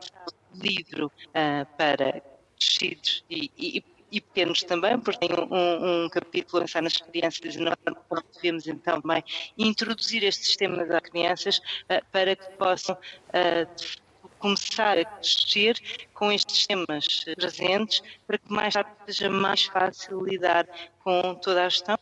[0.53, 1.11] o livro
[1.77, 2.21] para
[2.59, 3.83] crescidos e, e,
[4.13, 7.75] e pequenos também, porque tem um, um capítulo a nas crianças e nós
[8.35, 9.23] devemos então também
[9.57, 14.03] introduzir estes temas às crianças uh, para que possam uh,
[14.37, 15.75] começar a crescer
[16.13, 20.67] com estes temas presentes para que mais rápido seja mais fácil lidar
[21.03, 21.97] com toda a gestão.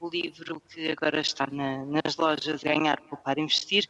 [0.00, 3.88] O livro que agora está na, nas lojas Ganhar, Poupar, Investir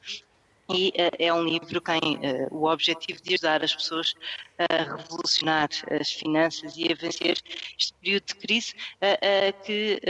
[0.74, 4.14] e uh, é um livro que tem uh, o objetivo de ajudar as pessoas
[4.58, 7.38] a revolucionar as finanças e a vencer
[7.78, 10.00] este período de crise uh, que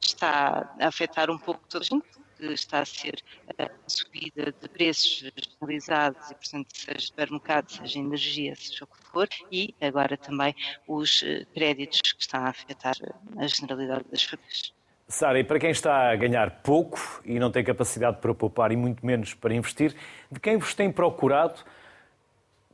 [0.00, 2.06] está a afetar um pouco toda a gente,
[2.36, 3.22] que está a ser
[3.58, 9.28] a subida de preços generalizados e, portanto, seja supermercado, seja energia, seja o que for,
[9.50, 10.54] e agora também
[10.86, 12.96] os créditos que estão a afetar
[13.38, 14.73] a generalidade das famílias.
[15.06, 18.76] Sara, e para quem está a ganhar pouco e não tem capacidade para poupar e
[18.76, 19.94] muito menos para investir,
[20.30, 21.60] de quem vos tem procurado?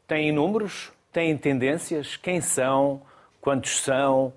[0.06, 0.92] Tem números?
[1.12, 2.16] Tem tendências?
[2.16, 3.02] Quem são?
[3.40, 4.32] Quantos são?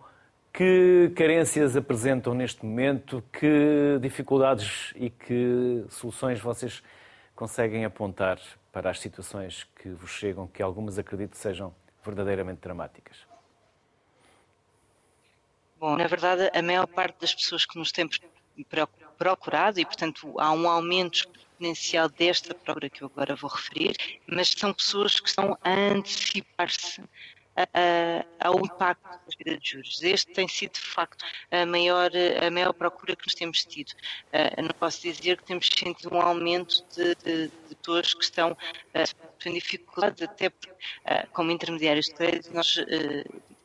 [0.51, 3.23] Que carências apresentam neste momento?
[3.31, 6.83] Que dificuldades e que soluções vocês
[7.35, 8.39] conseguem apontar
[8.71, 11.73] para as situações que vos chegam, que algumas acredito sejam
[12.03, 13.32] verdadeiramente dramáticas?
[15.83, 18.09] Bom, na verdade, a maior parte das pessoas que nos têm
[19.17, 23.93] procurado e, portanto, há um aumento exponencial desta procura que eu agora vou referir,
[24.25, 27.03] mas são pessoas que estão a antecipar-se
[28.39, 30.01] ao impacto da subida de juros.
[30.01, 32.11] Este tem sido, de facto, a maior,
[32.41, 33.91] a maior procura que nós temos tido.
[34.63, 38.57] não posso dizer que temos sentido um aumento de, de, de pessoas que estão
[39.45, 40.73] em dificuldades, até porque,
[41.33, 42.79] como intermediários de crédito, nós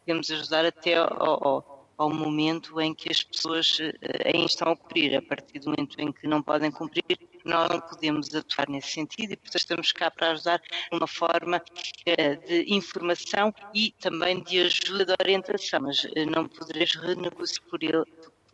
[0.04, 3.78] podemos ajudar até ao, ao ao momento em que as pessoas
[4.24, 5.16] ainda estão a cumprir.
[5.16, 9.32] A partir do momento em que não podem cumprir, nós não podemos atuar nesse sentido
[9.32, 10.60] e, portanto, estamos cá para ajudar
[10.92, 11.62] uma forma
[12.06, 17.82] eh, de informação e também de ajuda de orientação, mas eh, não poderemos renegociar por
[17.82, 18.04] ele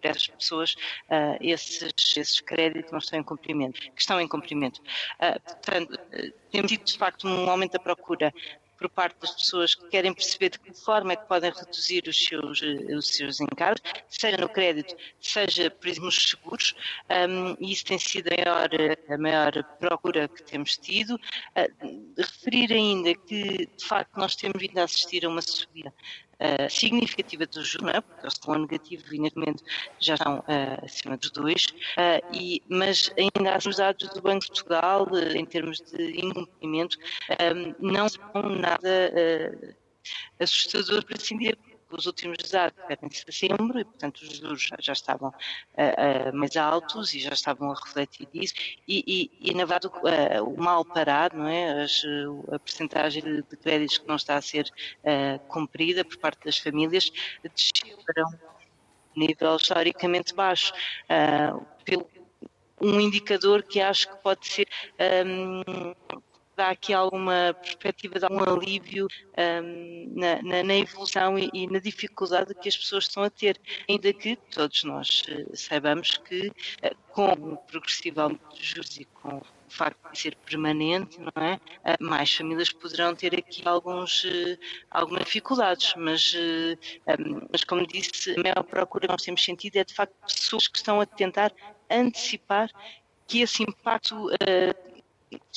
[0.02, 0.74] essas pessoas
[1.08, 4.78] uh, esses, esses créditos não estão em cumprimento, que estão em cumprimento.
[5.18, 5.98] Uh, portanto,
[6.52, 8.30] temos tido de facto um aumento da procura
[8.78, 12.24] por parte das pessoas que querem perceber de que forma é que podem reduzir os
[12.24, 16.74] seus, eh, os seus encargos, seja no crédito, seja, por exemplo, nos seguros,
[17.10, 18.70] um, e isso tem sido a maior,
[19.08, 21.14] a maior procura que temos tido.
[21.14, 25.92] Uh, referir ainda que, de facto, nós temos vindo a assistir a uma subida
[26.34, 28.00] Uh, significativa do juros, é?
[28.00, 29.38] porque eles estão negativo e neste
[30.00, 34.48] já estão uh, acima dos dois, uh, e, mas ainda os dados do Banco de
[34.48, 36.98] Portugal, em termos de incumprimento,
[37.78, 39.78] não são nada
[40.40, 41.58] assustador para assim dizer
[41.96, 46.56] os últimos dados eram de setembro e, portanto, os juros já estavam uh, uh, mais
[46.56, 48.54] altos e já estavam a refletir isso.
[48.86, 51.82] E, e, e na verdade, uh, o mal parado, não é?
[51.82, 52.02] As,
[52.52, 54.70] a percentagem de, créditos que não está a ser
[55.48, 57.10] cumprida por parte das famílias
[57.54, 58.34] desceu para um
[59.16, 60.72] nível historicamente baixo.
[61.84, 62.06] pelo
[62.80, 64.68] um indicador que acho que pode ser
[65.26, 65.94] um,
[66.56, 71.78] dá aqui alguma perspectiva de algum alívio um, na, na, na, evolução e, e, na
[71.78, 76.96] dificuldade que as pessoas estão a ter, ainda que todos nós uh, saibamos que uh,
[77.10, 81.54] com o progressivo aumento de juros e com o facto de ser permanente, não é?
[81.54, 84.24] Uh, mais famílias poderão ter aqui alguns,
[84.90, 89.84] algumas dificuldades, mas, um, mas como disse, a maior procura que nós temos sentido é
[89.84, 91.52] de facto pessoas que estão a tentar
[91.90, 92.70] antecipar
[93.26, 94.28] que esse impacto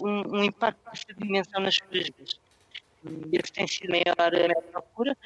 [0.01, 2.39] um, um impacto dessa dimensão nas suas vidas.
[3.32, 5.17] Esse tem sido maior, a maior procura,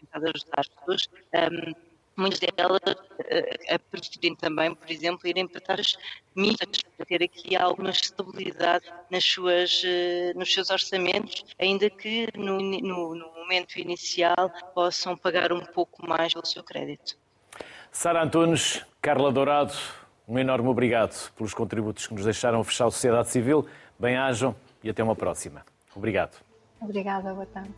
[0.00, 1.08] tentado ajudar as pessoas.
[1.34, 1.74] Um,
[2.16, 5.96] muitas delas uh, a preferirem também, por exemplo, irem para taxas
[6.34, 12.60] mínimas, para ter aqui alguma estabilidade nas suas, uh, nos seus orçamentos, ainda que no,
[12.60, 17.16] no, no, momento inicial possam pagar um pouco mais pelo seu crédito.
[17.90, 19.74] Sara Antunes, Carla Dourado,
[20.28, 23.66] um enorme obrigado pelos contributos que nos deixaram fechar a sociedade civil.
[24.00, 25.62] Bem-ajam e até uma próxima.
[25.94, 26.38] Obrigado.
[26.80, 27.70] Obrigada, boa tarde.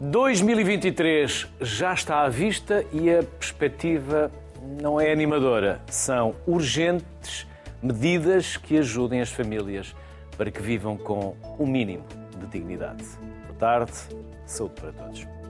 [0.00, 4.32] 2023 já está à vista e a perspectiva
[4.80, 5.82] não é animadora.
[5.86, 7.46] São urgentes
[7.82, 9.94] medidas que ajudem as famílias
[10.38, 12.06] para que vivam com o mínimo
[12.38, 13.04] de dignidade.
[13.46, 13.92] Boa tarde,
[14.46, 15.41] saúde para todos.